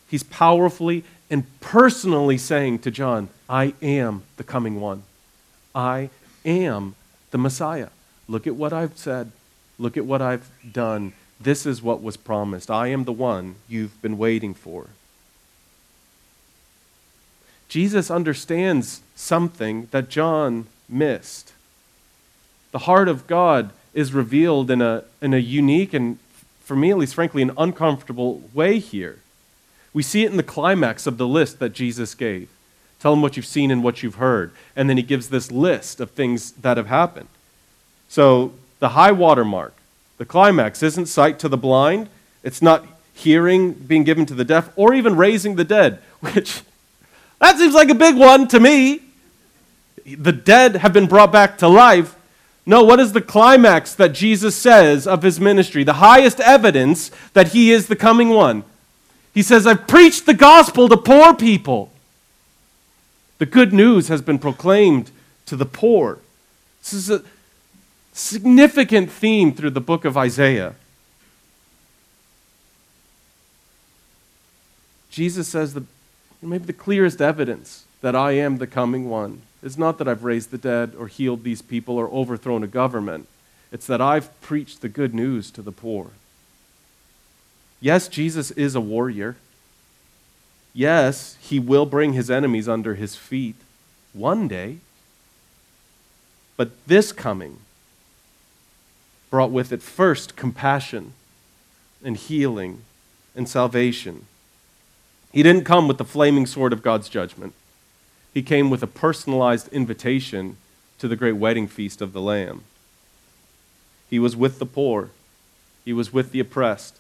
He's 0.09 0.25
powerfully 0.25 1.05
and 1.31 1.45
personally 1.61 2.37
saying 2.37 2.81
to 2.81 2.91
John, 2.91 3.29
I 3.49 3.75
am 3.81 4.25
the 4.37 4.45
coming 4.45 4.81
one. 4.81 5.05
I 5.73 6.11
am 6.45 6.97
the 7.31 7.39
Messiah. 7.39 7.91
Look 8.27 8.49
at 8.49 8.57
what 8.57 8.73
I've 8.73 8.99
said. 8.99 9.31
Look 9.79 9.97
at 9.97 10.05
what 10.05 10.21
I've 10.21 10.51
done. 10.73 11.13
This 11.41 11.65
is 11.65 11.83
what 11.83 12.03
was 12.03 12.17
promised. 12.17 12.71
I 12.71 12.89
am 12.89 13.05
the 13.05 13.13
one 13.13 13.57
you've 13.69 14.01
been 14.03 14.19
waiting 14.19 14.53
for. 14.53 14.89
Jesus 17.69 18.11
understands 18.11 19.01
something 19.15 19.89
that 19.93 20.11
John 20.11 20.67
missed. 20.89 21.53
The 22.73 22.81
heart 22.81 23.09
of 23.09 23.27
God 23.27 23.71
is 23.95 24.13
revealed 24.13 24.71
in 24.71 24.83
a, 24.83 25.05
in 25.23 25.33
a 25.33 25.39
unique 25.39 25.95
and, 25.95 26.19
for 26.61 26.77
me 26.77 26.91
at 26.91 26.99
least, 26.99 27.15
frankly, 27.15 27.43
an 27.43 27.53
uncomfortable 27.57 28.43
way 28.53 28.79
here. 28.79 29.21
We 29.93 30.03
see 30.03 30.25
it 30.25 30.31
in 30.31 30.37
the 30.37 30.43
climax 30.43 31.07
of 31.07 31.17
the 31.17 31.27
list 31.27 31.59
that 31.61 31.71
Jesus 31.71 32.15
gave. 32.15 32.49
Tell 33.01 33.13
them 33.13 33.23
what 33.23 33.37
you've 33.37 33.47
seen 33.47 33.71
and 33.71 33.83
what 33.83 34.03
you've 34.03 34.17
heard. 34.17 34.53
And 34.77 34.89
then 34.89 34.97
he 34.97 35.03
gives 35.03 35.31
this 35.31 35.51
list 35.51 36.01
of 36.01 36.11
things 36.11 36.53
that 36.53 36.77
have 36.77 36.87
happened. 36.87 37.29
So, 38.09 38.53
the 38.79 38.91
high 38.91 39.13
water 39.13 39.45
mark, 39.45 39.75
the 40.21 40.27
climax, 40.27 40.83
isn't 40.83 41.07
sight 41.07 41.39
to 41.39 41.49
the 41.49 41.57
blind, 41.57 42.07
it's 42.43 42.61
not 42.61 42.85
hearing 43.15 43.73
being 43.73 44.05
given 44.05 44.27
to 44.27 44.35
the 44.35 44.45
deaf, 44.45 44.69
or 44.77 44.93
even 44.93 45.17
raising 45.17 45.57
the 45.57 45.65
dead, 45.65 45.99
which 46.21 46.61
that 47.41 47.57
seems 47.57 47.73
like 47.73 47.89
a 47.89 47.95
big 47.95 48.19
one 48.19 48.47
to 48.49 48.61
me. 48.61 49.01
The 50.05 50.33
dead 50.33 50.77
have 50.77 50.93
been 50.93 51.07
brought 51.07 51.33
back 51.33 51.57
to 51.59 51.69
life. 51.69 52.17
No, 52.67 52.85
what 52.85 53.01
is 53.01 53.15
the 53.15 53.23
climax 53.23 53.95
that 53.95 54.11
Jesus 54.11 54.55
says 54.55 55.07
of 55.07 55.23
his 55.23 55.41
ministry? 55.41 55.85
The 55.85 55.95
highest 55.95 56.39
evidence 56.41 57.11
that 57.33 57.53
he 57.53 57.73
is 57.73 57.87
the 57.87 57.97
coming 57.97 58.29
one. 58.29 58.65
He 59.33 59.43
says, 59.43 59.67
I've 59.67 59.89
preached 59.89 60.27
the 60.27 60.35
gospel 60.35 60.87
to 60.91 60.99
poor 60.99 61.33
people. 61.33 61.91
The 63.39 63.47
good 63.47 63.73
news 63.73 64.09
has 64.09 64.21
been 64.21 64.39
proclaimed 64.39 65.13
to 65.47 65.57
the 65.57 65.65
poor. 65.65 66.19
This 66.83 66.93
is 66.93 67.09
a 67.09 67.23
significant 68.13 69.11
theme 69.11 69.53
through 69.53 69.71
the 69.71 69.81
book 69.81 70.05
of 70.05 70.17
Isaiah. 70.17 70.75
Jesus 75.11 75.49
says 75.49 75.75
that 75.75 75.85
maybe 76.41 76.65
the 76.65 76.73
clearest 76.73 77.21
evidence 77.21 77.85
that 78.01 78.17
I 78.17 78.33
am 78.33 78.59
the 78.59 78.67
coming 78.67 79.09
one 79.09 79.43
is 79.63 79.77
not 79.77 79.99
that 79.99 80.09
I've 80.09 80.25
raised 80.25 80.51
the 80.51 80.59
dead 80.59 80.95
or 80.99 81.09
healed 81.09 81.45
these 81.45 81.63
people 81.63 81.97
or 81.99 82.09
overthrown 82.09 82.63
a 82.63 82.69
government. 82.69 83.27
It's 83.73 83.87
that 83.87 84.01
I've 84.01 84.39
preached 84.41 84.81
the 84.81 84.89
good 84.89 85.15
news 85.15 85.51
to 85.53 85.63
the 85.63 85.73
poor. 85.73 86.11
Yes, 87.81 88.09
Jesus 88.09 88.51
is 88.53 88.75
a 88.75 88.81
warrior. 88.81 89.37
Yes, 90.73 91.37
he 91.41 91.59
will 91.59 91.87
bring 91.87 92.13
his 92.13 92.31
enemies 92.31 92.69
under 92.69 92.95
his 92.95 93.17
feet 93.17 93.57
one 94.13 94.49
day. 94.49 94.79
But 96.57 96.71
this 96.87 97.13
coming 97.13 97.59
brought 99.31 99.51
with 99.51 99.73
it 99.73 99.81
first 99.81 100.37
compassion 100.37 101.13
and 102.05 102.17
healing 102.17 102.83
and 103.35 103.49
salvation. 103.49 104.27
He 105.33 105.43
didn't 105.43 105.65
come 105.65 105.87
with 105.87 105.99
the 105.99 106.05
flaming 106.05 106.47
sword 106.47 106.73
of 106.73 106.83
God's 106.83 107.09
judgment. 107.09 107.55
He 108.35 108.43
came 108.43 108.71
with 108.71 108.83
a 108.83 108.89
personalized 108.89 109.69
invitation 109.73 110.57
to 110.99 111.09
the 111.09 111.17
great 111.17 111.37
wedding 111.37 111.69
feast 111.69 112.03
of 112.03 112.13
the 112.13 112.21
Lamb. 112.21 112.63
He 114.09 114.19
was 114.19 114.37
with 114.37 114.59
the 114.59 114.67
poor. 114.67 115.11
He 115.85 115.93
was 115.93 116.13
with 116.13 116.33
the 116.33 116.41
oppressed. 116.41 116.97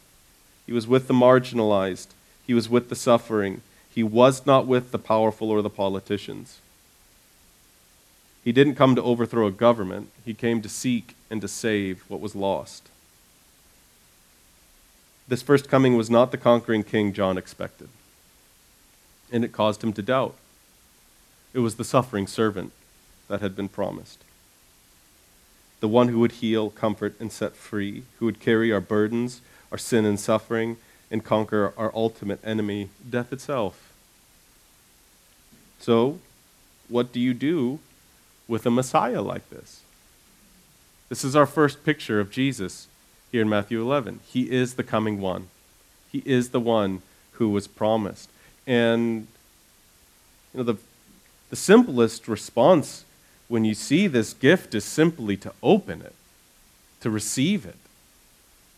He 0.67 0.73
was 0.73 0.87
with 0.87 1.09
the 1.09 1.15
marginalized. 1.15 2.09
He 2.47 2.55
was 2.55 2.69
with 2.69 2.89
the 2.89 2.97
suffering. 2.97 3.63
He 3.93 4.03
was 4.05 4.47
not 4.47 4.67
with 4.67 4.93
the 4.93 4.99
powerful 4.99 5.51
or 5.51 5.63
the 5.63 5.71
politicians. 5.71 6.61
He 8.43 8.53
didn't 8.53 8.75
come 8.75 8.95
to 8.95 9.03
overthrow 9.03 9.47
a 9.47 9.53
government, 9.53 10.11
he 10.25 10.35
came 10.35 10.63
to 10.63 10.69
seek 10.69 11.15
and 11.31 11.41
to 11.41 11.49
save 11.49 12.05
what 12.09 12.21
was 12.21 12.35
lost. 12.35 12.89
This 15.29 15.43
first 15.43 15.69
coming 15.69 15.97
was 15.97 16.11
not 16.11 16.33
the 16.33 16.39
conquering 16.39 16.83
king 16.83 17.13
John 17.13 17.39
expected, 17.39 17.89
and 19.31 19.45
it 19.45 19.53
caused 19.53 19.85
him 19.85 19.93
to 19.93 20.03
doubt. 20.03 20.35
It 21.53 21.61
was 21.61 21.77
the 21.77 21.85
suffering 21.85 22.27
servant 22.27 22.73
that 23.29 23.41
had 23.41 23.55
been 23.55 23.69
promised. 23.69 24.25
The 25.81 25.89
one 25.89 26.09
who 26.09 26.19
would 26.21 26.33
heal, 26.33 26.71
comfort, 26.71 27.15
and 27.21 27.31
set 27.31 27.55
free, 27.55 28.05
who 28.19 28.27
would 28.27 28.41
carry 28.41 28.73
our 28.73 28.81
burdens, 28.81 29.41
our 29.71 29.79
sin 29.79 30.05
and 30.05 30.19
suffering, 30.19 30.77
and 31.11 31.25
conquer 31.25 31.73
our 31.77 31.93
ultimate 31.95 32.41
enemy, 32.45 32.89
death 33.09 33.33
itself. 33.33 33.93
So, 35.79 36.19
what 36.89 37.13
do 37.13 37.21
you 37.21 37.35
do 37.35 37.79
with 38.51 38.67
a 38.67 38.71
Messiah 38.71 39.23
like 39.23 39.49
this? 39.49 39.83
This 41.09 41.25
is 41.25 41.37
our 41.37 41.47
first 41.47 41.85
picture 41.85 42.19
of 42.19 42.31
Jesus 42.31 42.89
here 43.31 43.43
in 43.43 43.49
Matthew 43.49 43.81
11. 43.81 44.21
He 44.27 44.51
is 44.51 44.75
the 44.75 44.83
coming 44.83 45.21
one, 45.21 45.49
He 46.11 46.23
is 46.27 46.51
the 46.51 46.61
one 46.61 47.03
who 47.33 47.49
was 47.49 47.67
promised. 47.67 48.29
And 48.67 49.29
you 50.53 50.59
know, 50.59 50.63
the, 50.65 50.77
the 51.49 51.57
simplest 51.57 52.29
response 52.29 53.05
when 53.49 53.65
you 53.65 53.75
see 53.75 54.07
this 54.07 54.33
gift 54.33 54.75
is 54.75 54.85
simply 54.85 55.37
to 55.39 55.53
open 55.63 56.03
it, 56.03 56.15
to 57.01 57.11
receive 57.11 57.65
it. 57.65 57.77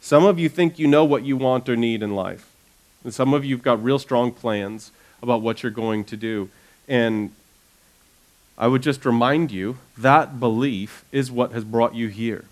Some 0.01 0.25
of 0.25 0.39
you 0.39 0.49
think 0.49 0.79
you 0.79 0.87
know 0.87 1.05
what 1.05 1.25
you 1.25 1.37
want 1.37 1.69
or 1.69 1.77
need 1.77 2.03
in 2.03 2.15
life. 2.15 2.51
And 3.05 3.13
some 3.13 3.35
of 3.35 3.45
you 3.45 3.57
have 3.57 3.65
got 3.65 3.83
real 3.83 3.99
strong 3.99 4.33
plans 4.33 4.93
about 5.23 5.43
what 5.43 5.63
you're 5.63 5.73
going 5.73 6.05
to 6.05 6.17
do. 6.17 6.51
And 6.89 7.33
I 8.57 8.69
would 8.69 8.83
just 8.83 9.05
remind 9.05 9.51
you 9.51 9.79
that 9.97 10.39
belief 10.39 11.05
is 11.11 11.31
what 11.31 11.53
has 11.53 11.65
brought 11.65 11.95
you 11.95 12.09
here. 12.09 12.45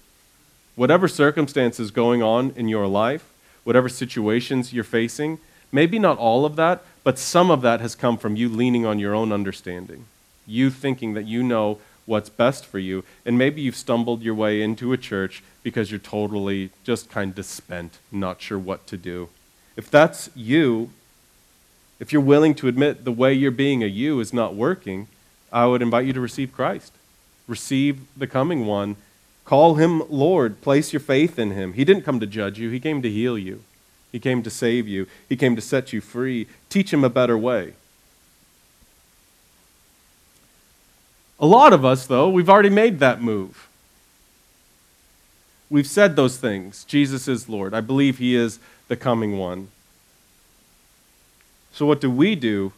Whatever 0.77 1.09
circumstances 1.09 1.91
going 1.91 2.23
on 2.23 2.53
in 2.57 2.69
your 2.69 2.87
life, 2.87 3.33
whatever 3.65 3.89
situations 3.89 4.73
you're 4.73 4.85
facing, 4.85 5.39
maybe 5.71 5.99
not 5.99 6.19
all 6.19 6.45
of 6.45 6.57
that, 6.57 6.83
but 7.05 7.19
some 7.19 7.51
of 7.51 7.63
that 7.63 7.81
has 7.81 7.95
come 7.95 8.17
from 8.17 8.37
you 8.37 8.49
leaning 8.49 8.87
on 8.87 8.99
your 8.99 9.15
own 9.15 9.33
understanding. 9.33 10.07
You 10.47 10.71
thinking 10.71 11.15
that 11.15 11.27
you 11.27 11.43
know 11.43 11.79
what's 12.07 12.29
best 12.29 12.67
for 12.67 12.79
you. 12.79 13.05
And 13.25 13.39
maybe 13.39 13.63
you've 13.63 13.77
stumbled 13.77 14.23
your 14.23 14.35
way 14.35 14.63
into 14.63 14.93
a 14.93 14.99
church 14.99 15.43
because 15.63 15.91
you're 15.91 16.01
totally 16.01 16.71
just 16.83 17.09
kind 17.09 17.39
of 17.39 17.45
spent, 17.45 17.99
not 18.11 18.41
sure 18.41 18.59
what 18.59 18.87
to 18.89 18.97
do. 18.97 19.29
If 19.77 19.91
that's 19.91 20.29
you, 20.35 20.91
if 22.01 22.13
you're 22.13 22.21
willing 22.21 22.55
to 22.57 22.69
admit 22.69 23.05
the 23.05 23.13
way 23.13 23.33
you're 23.33 23.51
being 23.51 23.83
a 23.83 23.87
you 23.87 24.19
is 24.21 24.33
not 24.33 24.55
working, 24.55 25.07
I 25.53 25.67
would 25.67 25.83
invite 25.83 26.07
you 26.07 26.13
to 26.13 26.21
receive 26.21 26.53
Christ. 26.53 26.93
Receive 27.47 28.01
the 28.17 28.27
coming 28.27 28.67
one. 28.67 28.97
Call 29.45 29.75
him 29.75 30.03
Lord. 30.09 30.61
Place 30.61 30.93
your 30.93 31.01
faith 31.01 31.39
in 31.39 31.51
him. 31.51 31.73
He 31.73 31.85
didn't 31.85 32.05
come 32.05 32.21
to 32.21 32.27
judge 32.27 32.59
you, 32.59 32.71
he 32.71 32.81
came 32.81 33.03
to 33.03 33.11
heal 33.11 33.37
you. 33.37 33.63
He 34.13 34.19
came 34.19 34.43
to 34.43 34.51
save 34.51 34.89
you. 34.89 35.07
He 35.29 35.37
came 35.37 35.55
to 35.55 35.63
set 35.63 35.93
you 35.93 36.01
free. 36.01 36.49
Teach 36.69 36.93
him 36.93 37.05
a 37.05 37.09
better 37.11 37.39
way. 37.39 37.75
A 41.39 41.47
lot 41.47 41.73
of 41.73 41.85
us, 41.85 42.07
though, 42.07 42.29
we've 42.29 42.51
already 42.51 42.71
made 42.71 42.99
that 42.99 43.23
move. 43.23 43.69
We've 45.71 45.87
said 45.87 46.17
those 46.17 46.37
things. 46.37 46.85
Jesus 46.85 47.29
is 47.29 47.49
Lord. 47.49 47.73
I 47.73 47.81
believe 47.81 48.19
He 48.19 48.35
is 48.35 48.59
the 48.89 48.97
coming 48.97 49.39
one. 49.39 49.69
So, 51.73 51.87
what 51.87 52.01
do 52.01 52.11
we 52.11 52.35
do 52.35 52.73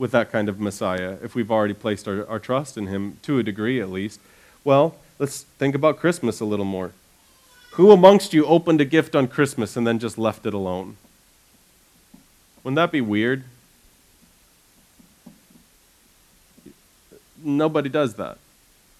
with 0.00 0.10
that 0.12 0.32
kind 0.32 0.48
of 0.48 0.58
Messiah 0.58 1.18
if 1.22 1.34
we've 1.34 1.50
already 1.50 1.74
placed 1.74 2.08
our, 2.08 2.26
our 2.26 2.38
trust 2.38 2.76
in 2.76 2.88
Him, 2.88 3.18
to 3.22 3.38
a 3.38 3.42
degree 3.42 3.80
at 3.80 3.90
least? 3.90 4.18
Well, 4.64 4.96
let's 5.18 5.42
think 5.42 5.74
about 5.74 6.00
Christmas 6.00 6.40
a 6.40 6.44
little 6.44 6.64
more. 6.64 6.92
Who 7.74 7.92
amongst 7.92 8.32
you 8.32 8.46
opened 8.46 8.80
a 8.80 8.84
gift 8.84 9.14
on 9.14 9.28
Christmas 9.28 9.76
and 9.76 9.86
then 9.86 9.98
just 9.98 10.18
left 10.18 10.46
it 10.46 10.54
alone? 10.54 10.96
Wouldn't 12.64 12.76
that 12.76 12.90
be 12.90 13.00
weird? 13.00 13.44
nobody 17.42 17.88
does 17.88 18.14
that. 18.14 18.38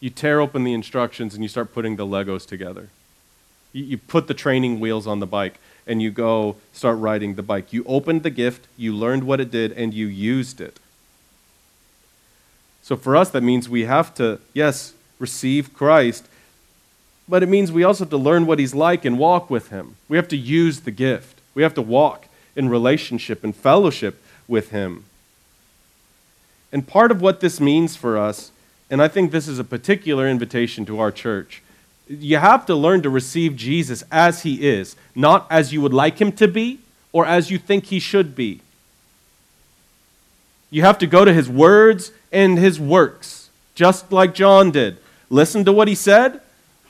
You 0.00 0.10
tear 0.10 0.40
open 0.40 0.64
the 0.64 0.72
instructions 0.72 1.34
and 1.34 1.42
you 1.42 1.48
start 1.48 1.74
putting 1.74 1.96
the 1.96 2.06
Legos 2.06 2.46
together. 2.46 2.88
You, 3.72 3.84
you 3.84 3.98
put 3.98 4.28
the 4.28 4.34
training 4.34 4.80
wheels 4.80 5.06
on 5.06 5.20
the 5.20 5.26
bike 5.26 5.58
and 5.86 6.00
you 6.00 6.10
go 6.10 6.56
start 6.72 6.98
riding 6.98 7.34
the 7.34 7.42
bike. 7.42 7.72
You 7.72 7.84
opened 7.84 8.22
the 8.22 8.30
gift, 8.30 8.66
you 8.76 8.94
learned 8.94 9.24
what 9.24 9.40
it 9.40 9.50
did, 9.50 9.72
and 9.72 9.92
you 9.92 10.06
used 10.06 10.60
it. 10.60 10.78
So 12.90 12.96
for 12.96 13.14
us, 13.14 13.30
that 13.30 13.44
means 13.44 13.68
we 13.68 13.84
have 13.84 14.12
to, 14.14 14.40
yes, 14.52 14.94
receive 15.20 15.72
Christ, 15.72 16.26
but 17.28 17.40
it 17.40 17.48
means 17.48 17.70
we 17.70 17.84
also 17.84 18.02
have 18.02 18.10
to 18.10 18.16
learn 18.16 18.46
what 18.46 18.58
he's 18.58 18.74
like 18.74 19.04
and 19.04 19.16
walk 19.16 19.48
with 19.48 19.68
him. 19.68 19.94
We 20.08 20.16
have 20.16 20.26
to 20.26 20.36
use 20.36 20.80
the 20.80 20.90
gift. 20.90 21.40
We 21.54 21.62
have 21.62 21.74
to 21.74 21.82
walk 21.82 22.26
in 22.56 22.68
relationship 22.68 23.44
and 23.44 23.54
fellowship 23.54 24.20
with 24.48 24.72
him. 24.72 25.04
And 26.72 26.84
part 26.84 27.12
of 27.12 27.22
what 27.22 27.38
this 27.38 27.60
means 27.60 27.94
for 27.94 28.18
us, 28.18 28.50
and 28.90 29.00
I 29.00 29.06
think 29.06 29.30
this 29.30 29.46
is 29.46 29.60
a 29.60 29.64
particular 29.64 30.26
invitation 30.26 30.84
to 30.86 30.98
our 30.98 31.12
church, 31.12 31.62
you 32.08 32.38
have 32.38 32.66
to 32.66 32.74
learn 32.74 33.02
to 33.02 33.08
receive 33.08 33.54
Jesus 33.54 34.02
as 34.10 34.42
he 34.42 34.68
is, 34.68 34.96
not 35.14 35.46
as 35.48 35.72
you 35.72 35.80
would 35.80 35.94
like 35.94 36.20
him 36.20 36.32
to 36.32 36.48
be 36.48 36.80
or 37.12 37.24
as 37.24 37.52
you 37.52 37.58
think 37.58 37.84
he 37.84 38.00
should 38.00 38.34
be. 38.34 38.62
You 40.70 40.82
have 40.82 40.98
to 40.98 41.06
go 41.06 41.24
to 41.24 41.32
his 41.32 41.48
words 41.48 42.12
and 42.32 42.58
his 42.58 42.78
works, 42.78 43.50
just 43.74 44.12
like 44.12 44.34
John 44.34 44.70
did. 44.70 44.98
Listen 45.28 45.64
to 45.64 45.72
what 45.72 45.88
he 45.88 45.94
said, 45.94 46.40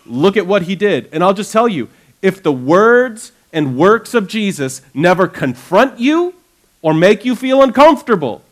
look 0.06 0.36
at 0.36 0.46
what 0.46 0.62
he 0.62 0.76
did. 0.76 1.08
And 1.12 1.24
I'll 1.24 1.34
just 1.34 1.52
tell 1.52 1.68
you 1.68 1.88
if 2.22 2.42
the 2.42 2.52
words 2.52 3.32
and 3.52 3.76
works 3.76 4.14
of 4.14 4.28
Jesus 4.28 4.82
never 4.94 5.26
confront 5.26 5.98
you 5.98 6.34
or 6.82 6.94
make 6.94 7.24
you 7.24 7.34
feel 7.34 7.62
uncomfortable, 7.62 8.42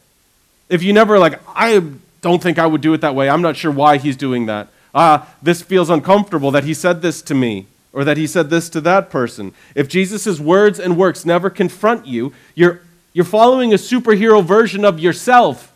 if 0.69 0.83
you 0.83 0.93
never, 0.93 1.19
like, 1.19 1.41
I 1.55 1.83
don't 2.21 2.43
think 2.43 2.59
I 2.59 2.67
would 2.67 2.81
do 2.81 2.93
it 2.95 3.01
that 3.01 3.15
way, 3.15 3.29
I'm 3.29 3.43
not 3.43 3.57
sure 3.57 3.71
why 3.71 3.99
he's 3.99 4.17
doing 4.17 4.47
that. 4.47 4.69
Ah, 4.95 5.29
this 5.43 5.63
feels 5.63 5.91
uncomfortable 5.91 6.51
that 6.51 6.65
he 6.65 6.75
said 6.75 7.03
this 7.03 7.23
to 7.23 7.35
me 7.35 7.67
or 7.93 8.05
that 8.05 8.17
he 8.17 8.27
said 8.27 8.51
this 8.51 8.69
to 8.71 8.81
that 8.83 9.11
person. 9.11 9.53
If 9.75 9.89
Jesus' 9.89 10.41
words 10.41 10.79
and 10.79 10.97
works 10.97 11.25
never 11.25 11.51
confront 11.51 12.07
you, 12.07 12.33
you're, 12.55 12.81
you're 13.19 13.25
following 13.25 13.73
a 13.73 13.77
superhero 13.77 14.45
version 14.45 14.85
of 14.85 15.01
yourself, 15.01 15.73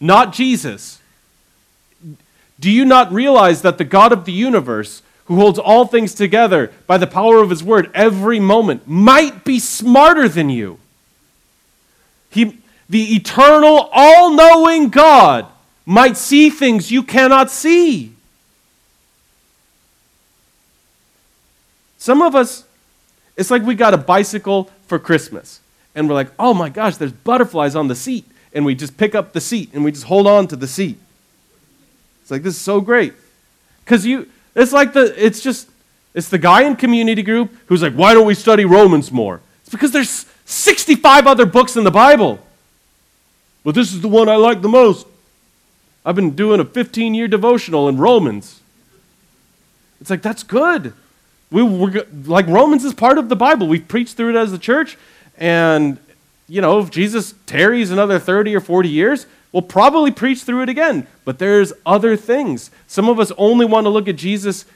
not 0.00 0.32
Jesus. 0.32 0.98
Do 2.58 2.70
you 2.70 2.86
not 2.86 3.12
realize 3.12 3.60
that 3.60 3.76
the 3.76 3.84
God 3.84 4.12
of 4.12 4.24
the 4.24 4.32
universe, 4.32 5.02
who 5.26 5.36
holds 5.36 5.58
all 5.58 5.86
things 5.86 6.14
together 6.14 6.72
by 6.86 6.96
the 6.96 7.06
power 7.06 7.42
of 7.42 7.50
his 7.50 7.62
word 7.62 7.90
every 7.92 8.40
moment, 8.40 8.88
might 8.88 9.44
be 9.44 9.58
smarter 9.58 10.26
than 10.26 10.48
you? 10.48 10.78
He, 12.30 12.56
the 12.88 13.14
eternal, 13.14 13.90
all 13.92 14.30
knowing 14.30 14.88
God 14.88 15.48
might 15.84 16.16
see 16.16 16.48
things 16.48 16.90
you 16.90 17.02
cannot 17.02 17.50
see. 17.50 18.14
Some 21.98 22.22
of 22.22 22.34
us, 22.34 22.64
it's 23.36 23.50
like 23.50 23.64
we 23.64 23.74
got 23.74 23.92
a 23.92 23.98
bicycle 23.98 24.70
for 24.86 24.98
Christmas. 24.98 25.60
And 25.94 26.08
we're 26.08 26.14
like, 26.14 26.30
oh 26.38 26.54
my 26.54 26.68
gosh, 26.68 26.96
there's 26.96 27.12
butterflies 27.12 27.74
on 27.74 27.88
the 27.88 27.94
seat. 27.94 28.24
And 28.52 28.64
we 28.64 28.74
just 28.74 28.96
pick 28.96 29.14
up 29.14 29.32
the 29.32 29.40
seat 29.40 29.70
and 29.72 29.84
we 29.84 29.92
just 29.92 30.04
hold 30.04 30.26
on 30.26 30.48
to 30.48 30.56
the 30.56 30.66
seat. 30.66 30.98
It's 32.22 32.30
like, 32.30 32.42
this 32.42 32.54
is 32.54 32.60
so 32.60 32.80
great. 32.80 33.12
Because 33.84 34.06
you, 34.06 34.28
it's 34.54 34.72
like 34.72 34.92
the, 34.92 35.12
it's 35.24 35.40
just, 35.40 35.68
it's 36.14 36.28
the 36.28 36.38
guy 36.38 36.62
in 36.62 36.76
community 36.76 37.22
group 37.22 37.52
who's 37.66 37.82
like, 37.82 37.94
why 37.94 38.14
don't 38.14 38.26
we 38.26 38.34
study 38.34 38.64
Romans 38.64 39.12
more? 39.12 39.40
It's 39.62 39.70
because 39.70 39.92
there's 39.92 40.26
65 40.44 41.26
other 41.26 41.46
books 41.46 41.76
in 41.76 41.84
the 41.84 41.90
Bible. 41.90 42.40
But 43.62 43.74
this 43.74 43.92
is 43.92 44.00
the 44.00 44.08
one 44.08 44.28
I 44.28 44.36
like 44.36 44.62
the 44.62 44.68
most. 44.68 45.06
I've 46.04 46.16
been 46.16 46.30
doing 46.30 46.60
a 46.60 46.64
15 46.64 47.14
year 47.14 47.28
devotional 47.28 47.88
in 47.88 47.98
Romans. 47.98 48.60
It's 50.00 50.10
like, 50.10 50.22
that's 50.22 50.42
good. 50.42 50.94
We, 51.50 51.62
we're, 51.62 52.06
like, 52.24 52.46
Romans 52.46 52.84
is 52.84 52.94
part 52.94 53.18
of 53.18 53.28
the 53.28 53.36
Bible. 53.36 53.66
We've 53.66 53.86
preached 53.86 54.16
through 54.16 54.30
it 54.30 54.36
as 54.36 54.52
a 54.52 54.58
church. 54.58 54.96
And, 55.40 55.98
you 56.48 56.60
know, 56.60 56.78
if 56.78 56.90
Jesus 56.90 57.34
tarries 57.46 57.90
another 57.90 58.18
30 58.18 58.54
or 58.54 58.60
40 58.60 58.88
years, 58.88 59.26
we'll 59.50 59.62
probably 59.62 60.10
preach 60.10 60.42
through 60.42 60.62
it 60.62 60.68
again. 60.68 61.06
But 61.24 61.38
there's 61.38 61.72
other 61.84 62.16
things. 62.16 62.70
Some 62.86 63.08
of 63.08 63.18
us 63.18 63.32
only 63.38 63.66
want 63.66 63.86
to 63.86 63.88
look 63.88 64.06
at 64.06 64.16
Jesus 64.16 64.66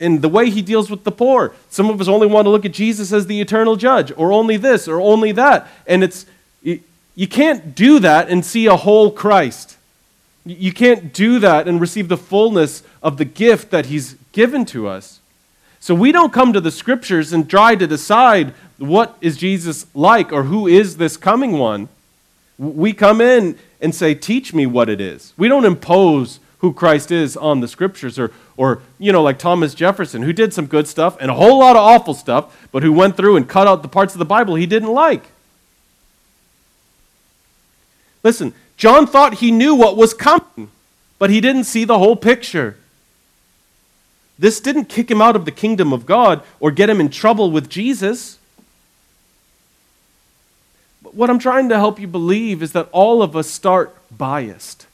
in 0.00 0.20
the 0.20 0.28
way 0.28 0.50
he 0.50 0.62
deals 0.62 0.90
with 0.90 1.04
the 1.04 1.12
poor. 1.12 1.54
Some 1.70 1.88
of 1.90 2.00
us 2.00 2.08
only 2.08 2.26
want 2.26 2.46
to 2.46 2.50
look 2.50 2.64
at 2.64 2.72
Jesus 2.72 3.12
as 3.12 3.26
the 3.26 3.40
eternal 3.40 3.76
judge, 3.76 4.12
or 4.16 4.32
only 4.32 4.56
this, 4.56 4.88
or 4.88 5.00
only 5.00 5.32
that. 5.32 5.68
And 5.86 6.02
it's, 6.02 6.26
you 6.62 7.28
can't 7.28 7.74
do 7.74 7.98
that 8.00 8.28
and 8.28 8.44
see 8.44 8.66
a 8.66 8.76
whole 8.76 9.10
Christ. 9.10 9.76
You 10.44 10.72
can't 10.72 11.12
do 11.12 11.38
that 11.40 11.66
and 11.66 11.80
receive 11.80 12.08
the 12.08 12.16
fullness 12.16 12.82
of 13.02 13.16
the 13.16 13.24
gift 13.24 13.70
that 13.70 13.86
he's 13.86 14.14
given 14.32 14.64
to 14.66 14.86
us. 14.86 15.20
So 15.80 15.94
we 15.94 16.12
don't 16.12 16.32
come 16.32 16.52
to 16.52 16.60
the 16.60 16.70
scriptures 16.70 17.32
and 17.32 17.48
try 17.48 17.74
to 17.74 17.86
decide 17.86 18.54
what 18.78 19.16
is 19.20 19.36
Jesus 19.36 19.86
like 19.94 20.32
or 20.32 20.44
who 20.44 20.66
is 20.66 20.96
this 20.96 21.16
coming 21.16 21.52
one. 21.52 21.88
We 22.58 22.92
come 22.92 23.20
in 23.20 23.58
and 23.80 23.94
say, 23.94 24.14
Teach 24.14 24.54
me 24.54 24.66
what 24.66 24.88
it 24.88 25.00
is. 25.00 25.32
We 25.36 25.48
don't 25.48 25.64
impose 25.64 26.40
who 26.58 26.72
Christ 26.72 27.10
is 27.10 27.36
on 27.36 27.60
the 27.60 27.68
scriptures 27.68 28.18
or, 28.18 28.32
or 28.56 28.80
you 28.98 29.12
know, 29.12 29.22
like 29.22 29.38
Thomas 29.38 29.74
Jefferson, 29.74 30.22
who 30.22 30.32
did 30.32 30.52
some 30.52 30.66
good 30.66 30.88
stuff 30.88 31.16
and 31.20 31.30
a 31.30 31.34
whole 31.34 31.58
lot 31.58 31.76
of 31.76 31.82
awful 31.82 32.14
stuff, 32.14 32.68
but 32.72 32.82
who 32.82 32.92
went 32.92 33.16
through 33.16 33.36
and 33.36 33.48
cut 33.48 33.66
out 33.66 33.82
the 33.82 33.88
parts 33.88 34.14
of 34.14 34.18
the 34.18 34.24
Bible 34.24 34.54
he 34.54 34.66
didn't 34.66 34.92
like. 34.92 35.24
Listen, 38.22 38.54
John 38.76 39.06
thought 39.06 39.34
he 39.34 39.50
knew 39.50 39.74
what 39.74 39.96
was 39.96 40.12
coming, 40.12 40.70
but 41.18 41.30
he 41.30 41.40
didn't 41.40 41.64
see 41.64 41.84
the 41.84 41.98
whole 41.98 42.16
picture. 42.16 42.76
This 44.38 44.60
didn't 44.60 44.86
kick 44.86 45.10
him 45.10 45.22
out 45.22 45.36
of 45.36 45.44
the 45.44 45.52
kingdom 45.52 45.92
of 45.92 46.04
God 46.04 46.42
or 46.60 46.70
get 46.70 46.90
him 46.90 47.00
in 47.00 47.08
trouble 47.08 47.50
with 47.50 47.68
Jesus. 47.68 48.38
What 51.12 51.30
I'm 51.30 51.38
trying 51.38 51.68
to 51.68 51.76
help 51.76 52.00
you 52.00 52.06
believe 52.06 52.62
is 52.62 52.72
that 52.72 52.88
all 52.92 53.22
of 53.22 53.36
us 53.36 53.48
start 53.48 53.94
biased. 54.16 54.86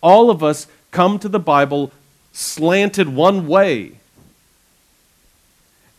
All 0.00 0.30
of 0.30 0.42
us 0.42 0.66
come 0.90 1.18
to 1.18 1.28
the 1.28 1.40
Bible 1.40 1.92
slanted 2.32 3.08
one 3.08 3.46
way. 3.46 3.92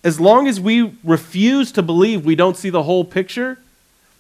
As 0.03 0.19
long 0.19 0.47
as 0.47 0.59
we 0.59 0.93
refuse 1.03 1.71
to 1.73 1.81
believe 1.81 2.25
we 2.25 2.35
don't 2.35 2.55
see 2.55 2.69
the 2.69 2.83
whole 2.83 3.03
picture, 3.03 3.59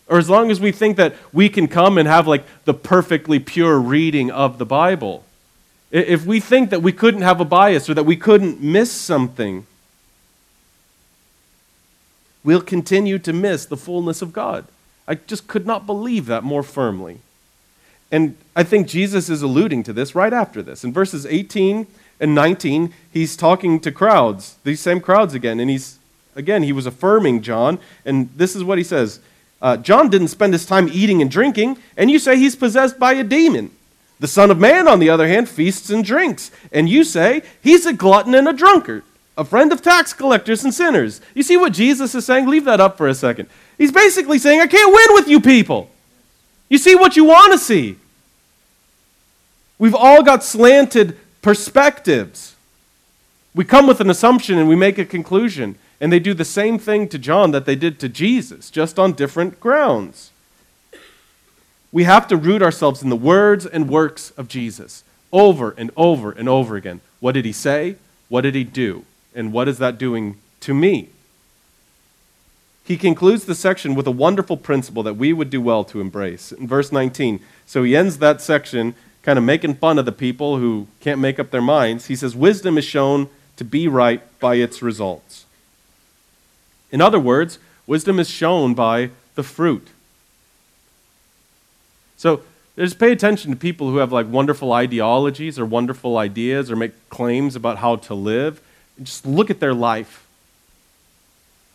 or 0.07 0.17
as 0.17 0.29
long 0.29 0.51
as 0.51 0.59
we 0.59 0.71
think 0.71 0.97
that 0.97 1.15
we 1.31 1.49
can 1.49 1.67
come 1.67 1.97
and 1.97 2.07
have 2.07 2.27
like 2.27 2.43
the 2.65 2.73
perfectly 2.73 3.39
pure 3.39 3.79
reading 3.79 4.31
of 4.31 4.57
the 4.57 4.65
Bible, 4.65 5.23
if 5.91 6.25
we 6.25 6.39
think 6.39 6.69
that 6.69 6.81
we 6.81 6.91
couldn't 6.91 7.21
have 7.21 7.39
a 7.39 7.45
bias 7.45 7.89
or 7.89 7.93
that 7.93 8.03
we 8.03 8.15
couldn't 8.15 8.61
miss 8.61 8.91
something, 8.91 9.65
we'll 12.43 12.61
continue 12.61 13.19
to 13.19 13.31
miss 13.31 13.65
the 13.65 13.77
fullness 13.77 14.21
of 14.21 14.33
God. 14.33 14.65
I 15.07 15.15
just 15.15 15.47
could 15.47 15.65
not 15.65 15.85
believe 15.85 16.25
that 16.25 16.43
more 16.43 16.63
firmly. 16.63 17.19
And 18.11 18.37
I 18.55 18.63
think 18.63 18.87
Jesus 18.87 19.29
is 19.29 19.41
alluding 19.41 19.83
to 19.83 19.93
this 19.93 20.15
right 20.15 20.33
after 20.33 20.61
this. 20.61 20.83
In 20.83 20.93
verses 20.93 21.25
18 21.25 21.87
and 22.19 22.35
19, 22.35 22.93
he's 23.11 23.35
talking 23.35 23.79
to 23.81 23.91
crowds, 23.91 24.57
these 24.63 24.79
same 24.79 25.01
crowds 25.01 25.33
again. 25.33 25.59
And 25.59 25.69
he's, 25.69 25.99
again, 26.35 26.63
he 26.63 26.71
was 26.71 26.85
affirming 26.85 27.41
John. 27.41 27.79
And 28.05 28.29
this 28.35 28.55
is 28.55 28.63
what 28.63 28.77
he 28.77 28.83
says 28.83 29.19
uh, 29.61 29.77
John 29.77 30.09
didn't 30.09 30.27
spend 30.27 30.53
his 30.53 30.65
time 30.65 30.87
eating 30.91 31.21
and 31.21 31.31
drinking, 31.31 31.77
and 31.95 32.11
you 32.11 32.19
say 32.19 32.37
he's 32.37 32.55
possessed 32.55 32.99
by 32.99 33.13
a 33.13 33.23
demon. 33.23 33.71
The 34.19 34.27
Son 34.27 34.51
of 34.51 34.59
Man, 34.59 34.87
on 34.87 34.99
the 34.99 35.09
other 35.09 35.27
hand, 35.27 35.49
feasts 35.49 35.89
and 35.89 36.03
drinks, 36.03 36.51
and 36.71 36.89
you 36.89 37.03
say 37.03 37.43
he's 37.61 37.85
a 37.85 37.93
glutton 37.93 38.35
and 38.35 38.47
a 38.47 38.53
drunkard, 38.53 39.03
a 39.37 39.43
friend 39.43 39.71
of 39.71 39.81
tax 39.81 40.13
collectors 40.13 40.63
and 40.63 40.73
sinners. 40.73 41.21
You 41.33 41.43
see 41.43 41.57
what 41.57 41.73
Jesus 41.73 42.13
is 42.15 42.25
saying? 42.25 42.47
Leave 42.47 42.65
that 42.65 42.79
up 42.79 42.97
for 42.97 43.07
a 43.07 43.15
second. 43.15 43.49
He's 43.77 43.91
basically 43.91 44.39
saying, 44.39 44.59
I 44.59 44.67
can't 44.67 44.93
win 44.93 45.15
with 45.15 45.27
you 45.27 45.39
people. 45.39 45.89
You 46.69 46.77
see 46.77 46.95
what 46.95 47.15
you 47.15 47.25
want 47.25 47.53
to 47.53 47.59
see. 47.59 47.97
We've 49.79 49.95
all 49.95 50.23
got 50.23 50.43
slanted 50.43 51.17
perspectives. 51.41 52.55
We 53.53 53.63
come 53.63 53.87
with 53.87 54.01
an 54.01 54.09
assumption 54.09 54.57
and 54.57 54.67
we 54.67 54.75
make 54.75 54.97
a 54.97 55.05
conclusion. 55.05 55.75
And 55.99 56.11
they 56.11 56.19
do 56.19 56.33
the 56.33 56.45
same 56.45 56.77
thing 56.77 57.07
to 57.09 57.17
John 57.17 57.51
that 57.51 57.65
they 57.65 57.75
did 57.75 57.99
to 57.99 58.09
Jesus, 58.09 58.69
just 58.69 58.99
on 58.99 59.13
different 59.13 59.59
grounds. 59.59 60.31
We 61.91 62.03
have 62.03 62.27
to 62.27 62.37
root 62.37 62.61
ourselves 62.61 63.01
in 63.01 63.09
the 63.09 63.15
words 63.15 63.65
and 63.65 63.89
works 63.89 64.31
of 64.31 64.47
Jesus 64.47 65.03
over 65.31 65.73
and 65.77 65.91
over 65.95 66.31
and 66.31 66.47
over 66.47 66.75
again. 66.75 67.01
What 67.19 67.33
did 67.33 67.45
he 67.45 67.51
say? 67.51 67.95
What 68.29 68.41
did 68.41 68.55
he 68.55 68.63
do? 68.63 69.05
And 69.33 69.51
what 69.51 69.67
is 69.67 69.77
that 69.77 69.97
doing 69.97 70.37
to 70.61 70.73
me? 70.73 71.09
He 72.87 72.95
concludes 72.95 73.43
the 73.43 73.53
section 73.53 73.95
with 73.95 74.07
a 74.07 74.11
wonderful 74.11 74.55
principle 74.55 75.03
that 75.03 75.15
we 75.15 75.33
would 75.33 75.49
do 75.49 75.59
well 75.59 75.83
to 75.83 75.99
embrace. 75.99 76.53
In 76.53 76.69
verse 76.69 76.89
19, 76.89 77.41
so 77.65 77.83
he 77.83 77.97
ends 77.97 78.19
that 78.19 78.41
section 78.41 78.95
kind 79.23 79.37
of 79.37 79.43
making 79.43 79.75
fun 79.75 79.99
of 79.99 80.05
the 80.05 80.13
people 80.13 80.57
who 80.57 80.87
can't 81.01 81.19
make 81.19 81.37
up 81.37 81.51
their 81.51 81.61
minds. 81.61 82.05
He 82.05 82.15
says, 82.15 82.33
Wisdom 82.33 82.77
is 82.77 82.85
shown 82.85 83.27
to 83.57 83.65
be 83.65 83.89
right 83.89 84.21
by 84.39 84.55
its 84.55 84.81
results. 84.81 85.45
In 86.89 87.01
other 87.01 87.19
words, 87.19 87.59
wisdom 87.87 88.19
is 88.19 88.29
shown 88.29 88.73
by 88.73 89.09
the 89.35 89.43
fruit. 89.43 89.89
So 92.15 92.43
just 92.77 92.99
pay 92.99 93.11
attention 93.11 93.51
to 93.51 93.57
people 93.57 93.91
who 93.91 93.97
have 93.97 94.13
like 94.13 94.27
wonderful 94.29 94.71
ideologies 94.71 95.59
or 95.59 95.65
wonderful 95.65 96.17
ideas 96.17 96.71
or 96.71 96.77
make 96.77 97.09
claims 97.09 97.53
about 97.57 97.79
how 97.79 97.97
to 97.97 98.13
live. 98.13 98.61
Just 99.03 99.25
look 99.25 99.49
at 99.49 99.59
their 99.59 99.73
life. 99.73 100.26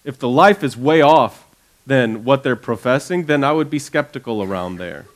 If 0.04 0.18
the 0.18 0.28
life 0.28 0.64
is 0.64 0.76
way 0.76 1.00
off 1.00 1.46
than 1.86 2.24
what 2.24 2.42
they're 2.42 2.56
professing, 2.56 3.26
then 3.26 3.44
I 3.44 3.52
would 3.52 3.70
be 3.70 3.78
skeptical 3.78 4.42
around 4.42 4.76
there. 4.76 5.06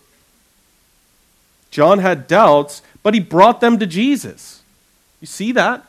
John 1.70 1.98
had 1.98 2.26
doubts, 2.26 2.82
but 3.02 3.14
he 3.14 3.20
brought 3.20 3.60
them 3.60 3.78
to 3.78 3.86
Jesus. 3.86 4.62
You 5.20 5.26
see 5.26 5.52
that? 5.52 5.84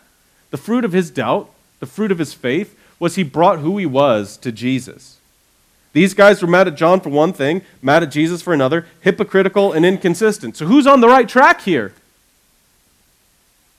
The 0.49 0.57
fruit 0.57 0.85
of 0.85 0.93
his 0.93 1.09
doubt, 1.11 1.49
the 1.79 1.85
fruit 1.85 2.11
of 2.11 2.19
his 2.19 2.33
faith, 2.33 2.77
was 2.99 3.15
he 3.15 3.23
brought 3.23 3.59
who 3.59 3.77
he 3.77 3.85
was 3.85 4.37
to 4.37 4.51
Jesus. 4.51 5.17
These 5.93 6.13
guys 6.13 6.41
were 6.41 6.47
mad 6.47 6.67
at 6.67 6.75
John 6.75 6.99
for 6.99 7.09
one 7.09 7.33
thing, 7.33 7.61
mad 7.81 8.03
at 8.03 8.11
Jesus 8.11 8.41
for 8.41 8.53
another, 8.53 8.85
hypocritical 9.01 9.73
and 9.73 9.85
inconsistent. 9.85 10.55
So 10.55 10.65
who's 10.65 10.87
on 10.87 11.01
the 11.01 11.07
right 11.07 11.27
track 11.27 11.61
here? 11.61 11.93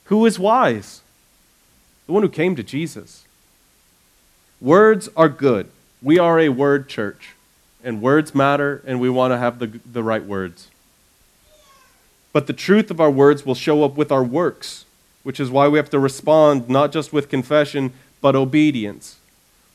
Who 0.04 0.24
is 0.26 0.38
wise? 0.38 1.02
The 2.06 2.12
one 2.12 2.22
who 2.22 2.28
came 2.28 2.56
to 2.56 2.62
Jesus. 2.62 3.24
Words 4.60 5.08
are 5.16 5.28
good. 5.28 5.70
We 6.02 6.18
are 6.18 6.38
a 6.38 6.48
word 6.48 6.88
church, 6.88 7.34
and 7.84 8.02
words 8.02 8.34
matter, 8.34 8.82
and 8.86 9.00
we 9.00 9.08
want 9.08 9.32
to 9.32 9.38
have 9.38 9.58
the, 9.58 9.80
the 9.90 10.02
right 10.02 10.24
words. 10.24 10.68
But 12.32 12.46
the 12.46 12.52
truth 12.52 12.90
of 12.90 13.00
our 13.00 13.10
words 13.10 13.46
will 13.46 13.54
show 13.54 13.84
up 13.84 13.96
with 13.96 14.12
our 14.12 14.24
works, 14.24 14.84
which 15.22 15.40
is 15.40 15.50
why 15.50 15.68
we 15.68 15.78
have 15.78 15.90
to 15.90 15.98
respond 15.98 16.68
not 16.68 16.92
just 16.92 17.12
with 17.12 17.28
confession, 17.28 17.92
but 18.20 18.36
obedience. 18.36 19.16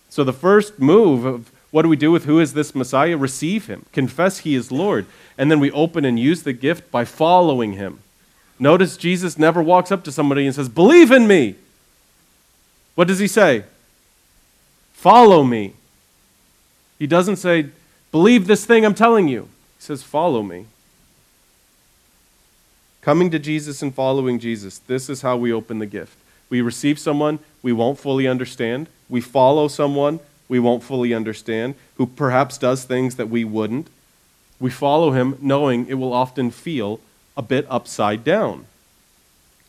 So 0.10 0.24
the 0.24 0.34
first 0.34 0.80
move 0.80 1.26
of 1.26 1.52
what 1.72 1.82
do 1.82 1.90
we 1.90 1.96
do 1.96 2.12
with 2.12 2.26
who 2.26 2.40
is 2.40 2.54
this 2.54 2.76
Messiah? 2.76 3.18
Receive 3.18 3.68
him, 3.68 3.86
confess 3.92 4.40
he 4.40 4.54
is 4.54 4.72
Lord, 4.72 5.06
and 5.38 5.50
then 5.50 5.60
we 5.60 5.72
open 5.72 6.06
and 6.06 6.20
use 6.20 6.44
the 6.44 6.54
gift 6.54 6.92
by 6.92 7.04
following 7.04 7.74
him. 7.74 8.00
Notice 8.60 8.96
Jesus 8.96 9.40
never 9.40 9.62
walks 9.62 9.92
up 9.92 10.04
to 10.04 10.12
somebody 10.12 10.46
and 10.46 10.54
says, 10.54 10.70
Believe 10.70 11.12
in 11.12 11.26
me. 11.26 11.56
What 12.96 13.08
does 13.08 13.20
he 13.20 13.28
say? 13.28 13.64
Follow 15.04 15.44
me. 15.44 15.74
He 16.98 17.08
doesn't 17.08 17.36
say, 17.36 17.68
Believe 18.10 18.48
this 18.48 18.66
thing 18.66 18.86
I'm 18.86 18.96
telling 18.96 19.28
you. 19.28 19.50
He 19.78 19.82
says, 19.82 20.02
Follow 20.02 20.42
me. 20.42 20.68
Coming 23.02 23.30
to 23.32 23.38
Jesus 23.38 23.82
and 23.82 23.94
following 23.94 24.40
Jesus, 24.40 24.78
this 24.78 25.10
is 25.10 25.22
how 25.22 25.36
we 25.36 25.52
open 25.52 25.80
the 25.80 25.86
gift. 25.86 26.18
We 26.50 26.62
receive 26.62 26.98
someone 27.00 27.40
we 27.62 27.74
won't 27.74 28.00
fully 28.00 28.30
understand. 28.30 28.88
We 29.10 29.20
follow 29.20 29.68
someone 29.68 30.22
we 30.48 30.58
won't 30.58 30.84
fully 30.84 31.14
understand, 31.14 31.76
who 31.96 32.06
perhaps 32.06 32.58
does 32.58 32.86
things 32.86 33.18
that 33.18 33.28
we 33.28 33.44
wouldn't. 33.44 33.90
We 34.58 34.70
follow 34.70 35.12
him 35.12 35.38
knowing 35.42 35.86
it 35.90 35.96
will 35.96 36.14
often 36.14 36.50
feel 36.50 37.02
a 37.36 37.42
bit 37.42 37.68
upside 37.70 38.24
down. 38.24 38.68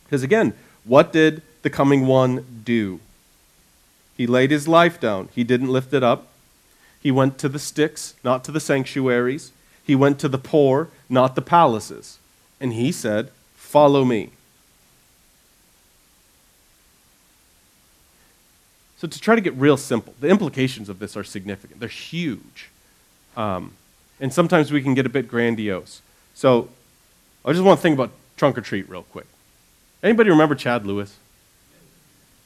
Because 0.04 0.22
again, 0.22 0.52
what 0.84 1.12
did 1.12 1.42
the 1.62 1.70
coming 1.70 2.06
one 2.06 2.62
do? 2.64 3.00
He 4.16 4.26
laid 4.26 4.50
his 4.50 4.68
life 4.68 5.00
down. 5.00 5.28
He 5.34 5.44
didn't 5.44 5.68
lift 5.68 5.92
it 5.92 6.02
up. 6.02 6.28
He 7.00 7.10
went 7.10 7.38
to 7.38 7.48
the 7.48 7.58
sticks, 7.58 8.14
not 8.24 8.44
to 8.44 8.52
the 8.52 8.60
sanctuaries. 8.60 9.52
He 9.84 9.94
went 9.94 10.18
to 10.20 10.28
the 10.28 10.38
poor, 10.38 10.88
not 11.08 11.34
the 11.34 11.42
palaces. 11.42 12.18
And 12.60 12.72
he 12.72 12.92
said, 12.92 13.30
Follow 13.54 14.04
me. 14.04 14.30
So, 18.96 19.08
to 19.08 19.20
try 19.20 19.34
to 19.34 19.40
get 19.40 19.52
real 19.54 19.76
simple, 19.76 20.14
the 20.20 20.28
implications 20.28 20.88
of 20.88 20.98
this 20.98 21.16
are 21.16 21.24
significant. 21.24 21.80
They're 21.80 21.88
huge. 21.88 22.70
Um, 23.36 23.72
and 24.20 24.32
sometimes 24.32 24.70
we 24.72 24.80
can 24.80 24.94
get 24.94 25.04
a 25.04 25.10
bit 25.10 25.28
grandiose. 25.28 26.00
So, 26.32 26.68
I 27.44 27.52
just 27.52 27.64
want 27.64 27.78
to 27.78 27.82
think 27.82 27.94
about 27.94 28.12
trunk 28.36 28.56
or 28.56 28.60
treat 28.60 28.88
real 28.88 29.02
quick. 29.02 29.26
Anybody 30.02 30.30
remember 30.30 30.54
Chad 30.54 30.86
Lewis? 30.86 31.18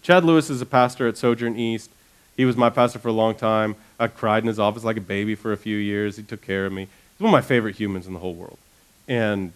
Chad 0.08 0.24
Lewis 0.24 0.48
is 0.48 0.62
a 0.62 0.64
pastor 0.64 1.06
at 1.06 1.18
Sojourn 1.18 1.58
East. 1.58 1.90
He 2.34 2.46
was 2.46 2.56
my 2.56 2.70
pastor 2.70 2.98
for 2.98 3.08
a 3.08 3.12
long 3.12 3.34
time. 3.34 3.76
I 4.00 4.08
cried 4.08 4.42
in 4.42 4.46
his 4.46 4.58
office 4.58 4.82
like 4.82 4.96
a 4.96 5.02
baby 5.02 5.34
for 5.34 5.52
a 5.52 5.56
few 5.58 5.76
years. 5.76 6.16
He 6.16 6.22
took 6.22 6.40
care 6.40 6.64
of 6.64 6.72
me. 6.72 6.84
He's 6.84 7.20
one 7.20 7.28
of 7.28 7.32
my 7.32 7.46
favorite 7.46 7.76
humans 7.76 8.06
in 8.06 8.14
the 8.14 8.18
whole 8.20 8.32
world. 8.32 8.56
And 9.06 9.52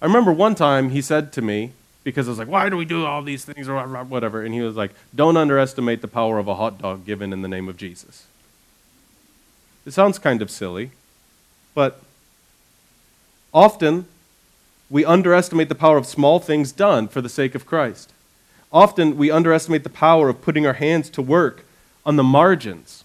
I 0.00 0.06
remember 0.06 0.32
one 0.32 0.54
time 0.54 0.88
he 0.88 1.02
said 1.02 1.34
to 1.34 1.42
me, 1.42 1.72
because 2.02 2.28
I 2.28 2.30
was 2.30 2.38
like, 2.38 2.48
why 2.48 2.70
do 2.70 2.78
we 2.78 2.86
do 2.86 3.04
all 3.04 3.20
these 3.20 3.44
things 3.44 3.68
or 3.68 3.76
whatever? 4.04 4.42
And 4.42 4.54
he 4.54 4.62
was 4.62 4.74
like, 4.74 4.92
don't 5.14 5.36
underestimate 5.36 6.00
the 6.00 6.08
power 6.08 6.38
of 6.38 6.48
a 6.48 6.54
hot 6.54 6.78
dog 6.78 7.04
given 7.04 7.30
in 7.30 7.42
the 7.42 7.48
name 7.48 7.68
of 7.68 7.76
Jesus. 7.76 8.24
It 9.84 9.90
sounds 9.90 10.18
kind 10.18 10.40
of 10.40 10.50
silly, 10.50 10.92
but 11.74 12.00
often 13.52 14.06
we 14.88 15.04
underestimate 15.04 15.68
the 15.68 15.74
power 15.74 15.98
of 15.98 16.06
small 16.06 16.38
things 16.38 16.72
done 16.72 17.06
for 17.06 17.20
the 17.20 17.28
sake 17.28 17.54
of 17.54 17.66
Christ. 17.66 18.14
Often 18.72 19.16
we 19.16 19.30
underestimate 19.30 19.82
the 19.82 19.90
power 19.90 20.28
of 20.28 20.42
putting 20.42 20.66
our 20.66 20.74
hands 20.74 21.10
to 21.10 21.22
work 21.22 21.64
on 22.06 22.16
the 22.16 22.22
margins. 22.22 23.04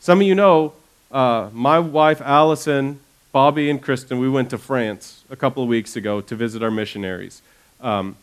Some 0.00 0.20
of 0.20 0.26
you 0.26 0.34
know 0.34 0.72
uh, 1.10 1.50
my 1.52 1.78
wife 1.78 2.20
Allison, 2.22 3.00
Bobby, 3.32 3.68
and 3.68 3.82
Kristen, 3.82 4.18
we 4.18 4.28
went 4.28 4.50
to 4.50 4.58
France 4.58 5.24
a 5.30 5.36
couple 5.36 5.62
of 5.62 5.68
weeks 5.68 5.96
ago 5.96 6.20
to 6.22 6.34
visit 6.34 6.62
our 6.62 6.70
missionaries. 6.70 7.42
Um, 7.80 8.16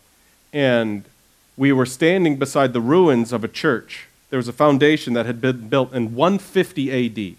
and 0.51 1.03
we 1.57 1.71
were 1.71 1.85
standing 1.85 2.37
beside 2.37 2.73
the 2.73 2.81
ruins 2.81 3.31
of 3.31 3.43
a 3.43 3.47
church. 3.47 4.07
There 4.29 4.37
was 4.37 4.47
a 4.47 4.53
foundation 4.53 5.13
that 5.13 5.25
had 5.25 5.39
been 5.39 5.69
built 5.69 5.93
in 5.93 6.15
150 6.15 6.91
AD. 6.91 7.35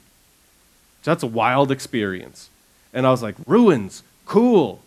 That's 1.03 1.23
a 1.23 1.27
wild 1.27 1.71
experience. 1.71 2.49
And 2.93 3.07
I 3.07 3.11
was 3.11 3.23
like, 3.23 3.35
ruins, 3.47 4.03
cool. 4.25 4.81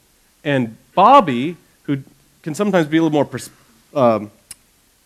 And 0.44 0.78
Bobby, 0.96 1.58
who 1.84 2.04
can 2.42 2.56
sometimes 2.56 2.88
be 2.88 2.98
a 2.98 3.04
little 3.04 3.14
more 3.14 3.26
pers- 3.26 3.50
um, 3.94 4.32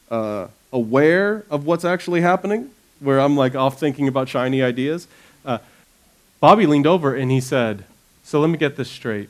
uh, 0.09 0.47
aware 0.71 1.45
of 1.49 1.65
what's 1.65 1.85
actually 1.85 2.21
happening, 2.21 2.71
where 2.99 3.19
I'm 3.19 3.35
like 3.35 3.55
off 3.55 3.79
thinking 3.79 4.07
about 4.07 4.29
shiny 4.29 4.61
ideas, 4.61 5.07
uh, 5.45 5.59
Bobby 6.39 6.65
leaned 6.65 6.87
over 6.87 7.15
and 7.15 7.31
he 7.31 7.39
said, 7.39 7.85
So 8.23 8.39
let 8.39 8.49
me 8.49 8.57
get 8.57 8.75
this 8.75 8.89
straight 8.89 9.29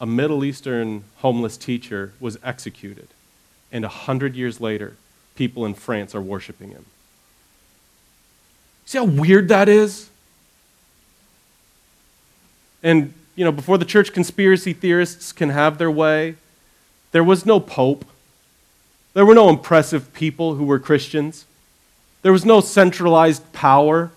a 0.00 0.06
Middle 0.06 0.44
Eastern 0.44 1.04
homeless 1.16 1.56
teacher 1.56 2.12
was 2.20 2.38
executed, 2.42 3.08
and 3.72 3.84
a 3.84 3.88
hundred 3.88 4.36
years 4.36 4.60
later, 4.60 4.96
people 5.34 5.64
in 5.64 5.74
France 5.74 6.14
are 6.14 6.20
worshiping 6.20 6.70
him. 6.70 6.84
See 8.84 8.98
how 8.98 9.04
weird 9.04 9.48
that 9.48 9.68
is? 9.68 10.10
And, 12.82 13.14
you 13.34 13.44
know, 13.44 13.52
before 13.52 13.78
the 13.78 13.84
church 13.84 14.12
conspiracy 14.12 14.72
theorists 14.72 15.32
can 15.32 15.48
have 15.50 15.78
their 15.78 15.90
way, 15.90 16.36
there 17.12 17.24
was 17.24 17.46
no 17.46 17.58
pope. 17.58 18.04
There 19.16 19.24
were 19.24 19.34
no 19.34 19.48
impressive 19.48 20.12
people 20.12 20.56
who 20.56 20.64
were 20.64 20.78
Christians. 20.78 21.46
There 22.20 22.32
was 22.32 22.44
no 22.44 22.60
centralized 22.60 23.50
power. 23.54 24.10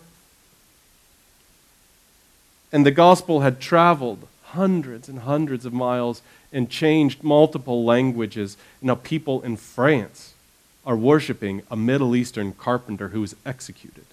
And 2.73 2.85
the 2.85 2.91
gospel 2.91 3.39
had 3.39 3.61
traveled 3.61 4.27
hundreds 4.47 5.07
and 5.07 5.19
hundreds 5.19 5.65
of 5.65 5.71
miles 5.71 6.21
and 6.51 6.69
changed 6.69 7.23
multiple 7.23 7.85
languages. 7.85 8.57
Now, 8.81 8.95
people 8.95 9.41
in 9.41 9.55
France 9.55 10.33
are 10.85 10.97
worshiping 10.97 11.61
a 11.71 11.77
Middle 11.77 12.13
Eastern 12.13 12.51
carpenter 12.51 13.07
who 13.07 13.21
was 13.21 13.37
executed. 13.45 14.05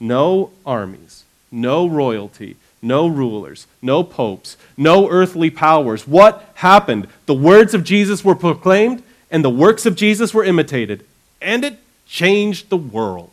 No 0.00 0.50
armies, 0.66 1.22
no 1.52 1.86
royalty, 1.86 2.56
no 2.86 3.06
rulers, 3.06 3.66
no 3.82 4.02
popes, 4.02 4.56
no 4.76 5.08
earthly 5.08 5.50
powers. 5.50 6.06
What 6.06 6.48
happened? 6.54 7.08
The 7.26 7.34
words 7.34 7.74
of 7.74 7.84
Jesus 7.84 8.24
were 8.24 8.34
proclaimed, 8.34 9.02
and 9.30 9.44
the 9.44 9.50
works 9.50 9.86
of 9.86 9.96
Jesus 9.96 10.32
were 10.32 10.44
imitated, 10.44 11.04
and 11.40 11.64
it 11.64 11.78
changed 12.06 12.70
the 12.70 12.76
world. 12.76 13.30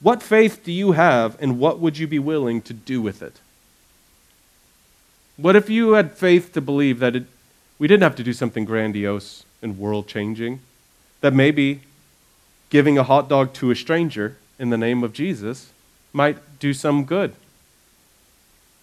What 0.00 0.22
faith 0.22 0.62
do 0.64 0.72
you 0.72 0.92
have, 0.92 1.40
and 1.40 1.58
what 1.58 1.78
would 1.78 1.96
you 1.96 2.08
be 2.08 2.18
willing 2.18 2.60
to 2.62 2.72
do 2.74 3.00
with 3.00 3.22
it? 3.22 3.38
What 5.36 5.56
if 5.56 5.70
you 5.70 5.92
had 5.92 6.12
faith 6.12 6.52
to 6.54 6.60
believe 6.60 6.98
that 6.98 7.16
it, 7.16 7.24
we 7.78 7.86
didn't 7.86 8.02
have 8.02 8.16
to 8.16 8.24
do 8.24 8.32
something 8.32 8.64
grandiose 8.64 9.44
and 9.62 9.78
world 9.78 10.08
changing? 10.08 10.60
That 11.20 11.32
maybe 11.32 11.82
giving 12.68 12.98
a 12.98 13.04
hot 13.04 13.28
dog 13.28 13.52
to 13.54 13.70
a 13.70 13.76
stranger 13.76 14.36
in 14.58 14.70
the 14.70 14.78
name 14.78 15.04
of 15.04 15.12
Jesus 15.12 15.71
might 16.12 16.58
do 16.58 16.72
some 16.72 17.04
good. 17.04 17.34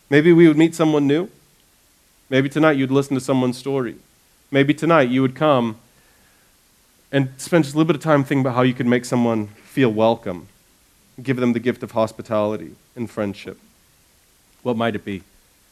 Maybe 0.09 0.33
we 0.33 0.47
would 0.47 0.57
meet 0.57 0.75
someone 0.75 1.07
new. 1.07 1.29
Maybe 2.29 2.49
tonight 2.49 2.77
you'd 2.77 2.91
listen 2.91 3.15
to 3.15 3.21
someone's 3.21 3.57
story. 3.57 3.95
Maybe 4.51 4.73
tonight 4.73 5.09
you 5.09 5.21
would 5.21 5.35
come 5.35 5.77
and 7.11 7.29
spend 7.37 7.63
just 7.63 7.75
a 7.75 7.77
little 7.77 7.87
bit 7.87 7.95
of 7.95 8.03
time 8.03 8.23
thinking 8.23 8.41
about 8.41 8.55
how 8.55 8.61
you 8.61 8.73
could 8.73 8.85
make 8.85 9.05
someone 9.05 9.47
feel 9.47 9.91
welcome 9.91 10.47
give 11.23 11.37
them 11.37 11.53
the 11.53 11.59
gift 11.59 11.83
of 11.83 11.91
hospitality 11.91 12.75
and 12.95 13.09
friendship. 13.09 13.57
What 14.63 14.77
might 14.77 14.95
it 14.95 15.05
be? 15.05 15.23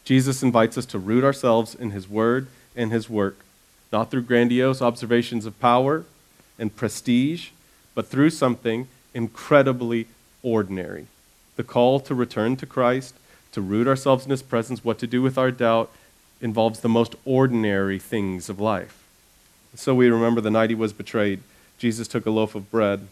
Jesus 0.04 0.44
invites 0.44 0.78
us 0.78 0.86
to 0.88 1.00
root 1.00 1.24
ourselves 1.24 1.76
in 1.76 1.92
his 1.92 2.08
word 2.08 2.48
and 2.76 2.92
his 2.92 3.10
work, 3.10 3.38
not 3.92 4.10
through 4.10 4.24
grandiose 4.24 4.82
observations 4.82 5.46
of 5.46 5.60
power 5.60 6.06
and 6.58 6.76
prestige, 6.76 7.50
but 7.94 8.08
through 8.08 8.30
something 8.30 8.88
incredibly 9.14 10.08
ordinary. 10.44 11.08
The 11.58 11.64
call 11.64 12.00
to 12.00 12.16
return 12.16 12.56
to 12.58 12.66
Christ, 12.66 13.16
to 13.52 13.62
root 13.62 13.88
ourselves 13.88 14.24
in 14.24 14.32
his 14.32 14.42
presence, 14.42 14.84
what 14.84 15.00
to 15.00 15.08
do 15.08 15.22
with 15.22 15.38
our 15.38 15.52
doubt, 15.52 15.92
involves 16.40 16.80
the 16.80 16.90
most 16.90 17.16
ordinary 17.26 18.00
things 18.00 18.48
of 18.48 18.60
life. 18.60 19.04
So 19.76 19.94
we 19.94 20.10
remember 20.10 20.40
the 20.40 20.50
night 20.50 20.70
he 20.70 20.76
was 20.76 20.94
betrayed. 20.94 21.42
Jesus 21.78 22.08
took 22.08 22.26
a 22.26 22.32
loaf 22.32 22.56
of 22.56 22.72
bread 22.72 23.08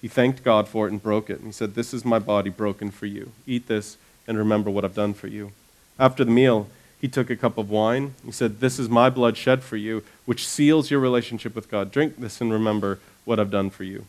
he 0.00 0.08
thanked 0.08 0.44
God 0.44 0.68
for 0.68 0.86
it 0.86 0.92
and 0.92 1.02
broke 1.02 1.28
it. 1.28 1.38
And 1.38 1.46
he 1.46 1.52
said, 1.52 1.74
This 1.74 1.92
is 1.92 2.04
my 2.04 2.18
body 2.18 2.50
broken 2.50 2.90
for 2.90 3.06
you. 3.06 3.32
Eat 3.46 3.66
this 3.66 3.96
and 4.26 4.38
remember 4.38 4.70
what 4.70 4.84
I've 4.84 4.94
done 4.94 5.14
for 5.14 5.26
you. 5.26 5.52
After 5.98 6.24
the 6.24 6.30
meal, 6.30 6.68
he 7.00 7.08
took 7.08 7.30
a 7.30 7.36
cup 7.36 7.58
of 7.58 7.70
wine. 7.70 8.14
He 8.24 8.32
said, 8.32 8.60
This 8.60 8.78
is 8.78 8.88
my 8.88 9.10
blood 9.10 9.36
shed 9.36 9.62
for 9.62 9.76
you, 9.76 10.04
which 10.24 10.46
seals 10.46 10.90
your 10.90 11.00
relationship 11.00 11.54
with 11.54 11.70
God. 11.70 11.90
Drink 11.90 12.18
this 12.18 12.40
and 12.40 12.52
remember 12.52 12.98
what 13.24 13.40
I've 13.40 13.50
done 13.50 13.70
for 13.70 13.84
you. 13.84 14.04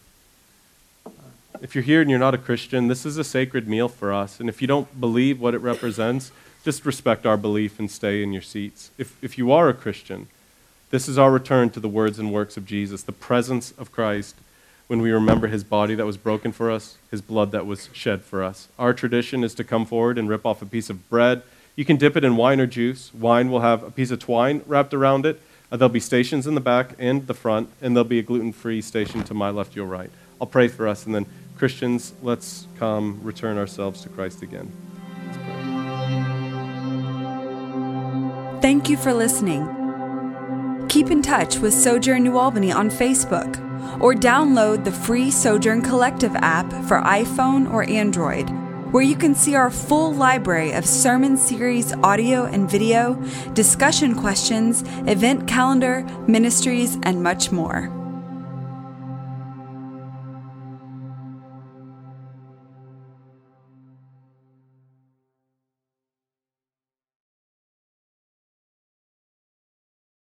If 1.62 1.76
you're 1.76 1.84
here 1.84 2.00
and 2.00 2.10
you're 2.10 2.20
not 2.20 2.34
a 2.34 2.38
Christian, 2.38 2.88
this 2.88 3.06
is 3.06 3.18
a 3.18 3.24
sacred 3.24 3.68
meal 3.68 3.90
for 3.90 4.14
us. 4.14 4.40
And 4.40 4.48
if 4.48 4.62
you 4.62 4.68
don't 4.68 5.00
believe 5.00 5.42
what 5.42 5.54
it 5.54 5.60
represents, 5.60 6.32
just 6.64 6.86
respect 6.86 7.26
our 7.26 7.36
belief 7.36 7.80
and 7.80 7.92
stay 7.92 8.24
in 8.24 8.32
your 8.32 8.42
seats. 8.42 8.92
If, 8.98 9.22
if 9.22 9.38
you 9.38 9.52
are 9.52 9.68
a 9.68 9.74
Christian, 9.74 10.28
this 10.90 11.10
is 11.10 11.18
our 11.18 11.32
return 11.32 11.70
to 11.72 11.80
the 11.80 11.90
words 11.90 12.18
and 12.18 12.32
works 12.32 12.56
of 12.56 12.66
Jesus, 12.66 13.04
the 13.04 13.12
presence 13.12 13.72
of 13.78 13.92
Christ 13.92 14.36
when 14.88 15.02
we 15.02 15.12
remember 15.12 15.48
his 15.48 15.64
body 15.64 15.94
that 15.96 16.06
was 16.06 16.18
broken 16.18 16.52
for 16.52 16.72
us, 16.72 16.98
his 17.12 17.22
blood 17.22 17.52
that 17.52 17.68
was 17.68 17.90
shed 17.94 18.24
for 18.24 18.42
us. 18.42 18.70
Our 18.80 18.94
tradition 18.94 19.44
is 19.44 19.54
to 19.56 19.64
come 19.64 19.86
forward 19.86 20.18
and 20.18 20.28
rip 20.28 20.46
off 20.46 20.62
a 20.62 20.66
piece 20.66 20.90
of 20.90 21.10
bread. 21.10 21.44
You 21.76 21.86
can 21.86 21.98
dip 21.98 22.18
it 22.18 22.24
in 22.24 22.38
wine 22.38 22.60
or 22.60 22.66
juice. 22.66 23.14
Wine 23.14 23.52
will 23.52 23.60
have 23.60 23.84
a 23.84 23.92
piece 23.92 24.10
of 24.10 24.20
twine 24.20 24.64
wrapped 24.66 24.94
around 24.94 25.28
it. 25.28 25.42
Uh, 25.72 25.78
there'll 25.78 25.94
be 25.94 26.00
stations 26.00 26.48
in 26.48 26.56
the 26.56 26.62
back 26.62 26.96
and 26.98 27.28
the 27.28 27.36
front, 27.36 27.70
and 27.82 27.96
there'll 27.96 28.08
be 28.08 28.18
a 28.18 28.24
gluten 28.24 28.52
free 28.52 28.82
station 28.82 29.24
to 29.26 29.36
my 29.36 29.52
left, 29.52 29.76
your 29.76 29.86
right. 29.86 30.10
I'll 30.42 30.48
pray 30.48 30.68
for 30.68 30.88
us, 30.88 31.06
and 31.06 31.14
then 31.14 31.28
Christians, 31.60 32.14
let's 32.24 32.68
come 32.78 33.20
return 33.22 33.58
ourselves 33.58 34.02
to 34.04 34.10
Christ 34.10 34.42
again. 34.42 34.72
Thank 38.62 38.90
you 38.90 38.96
for 38.96 39.14
listening. 39.14 39.68
Keep 40.88 41.12
in 41.12 41.22
touch 41.22 41.58
with 41.58 41.74
Sojourn 41.74 42.24
New 42.24 42.38
Albany 42.38 42.72
on 42.72 42.90
Facebook 42.90 43.60
or 44.02 44.14
download 44.14 44.86
the 44.86 44.92
free 44.92 45.30
Sojourn 45.30 45.82
Collective 45.82 46.34
app 46.38 46.72
for 46.88 47.02
iPhone 47.02 47.70
or 47.70 47.84
Android, 47.90 48.50
where 48.94 49.04
you 49.04 49.18
can 49.18 49.36
see 49.36 49.56
our 49.56 49.70
full 49.70 50.14
library 50.14 50.72
of 50.72 50.86
sermon 50.86 51.36
series 51.36 51.94
audio 51.96 52.46
and 52.46 52.72
video, 52.72 53.16
discussion 53.52 54.16
questions, 54.16 54.82
event 55.10 55.46
calendar, 55.46 56.04
ministries, 56.26 56.98
and 57.04 57.22
much 57.22 57.52
more. 57.52 57.99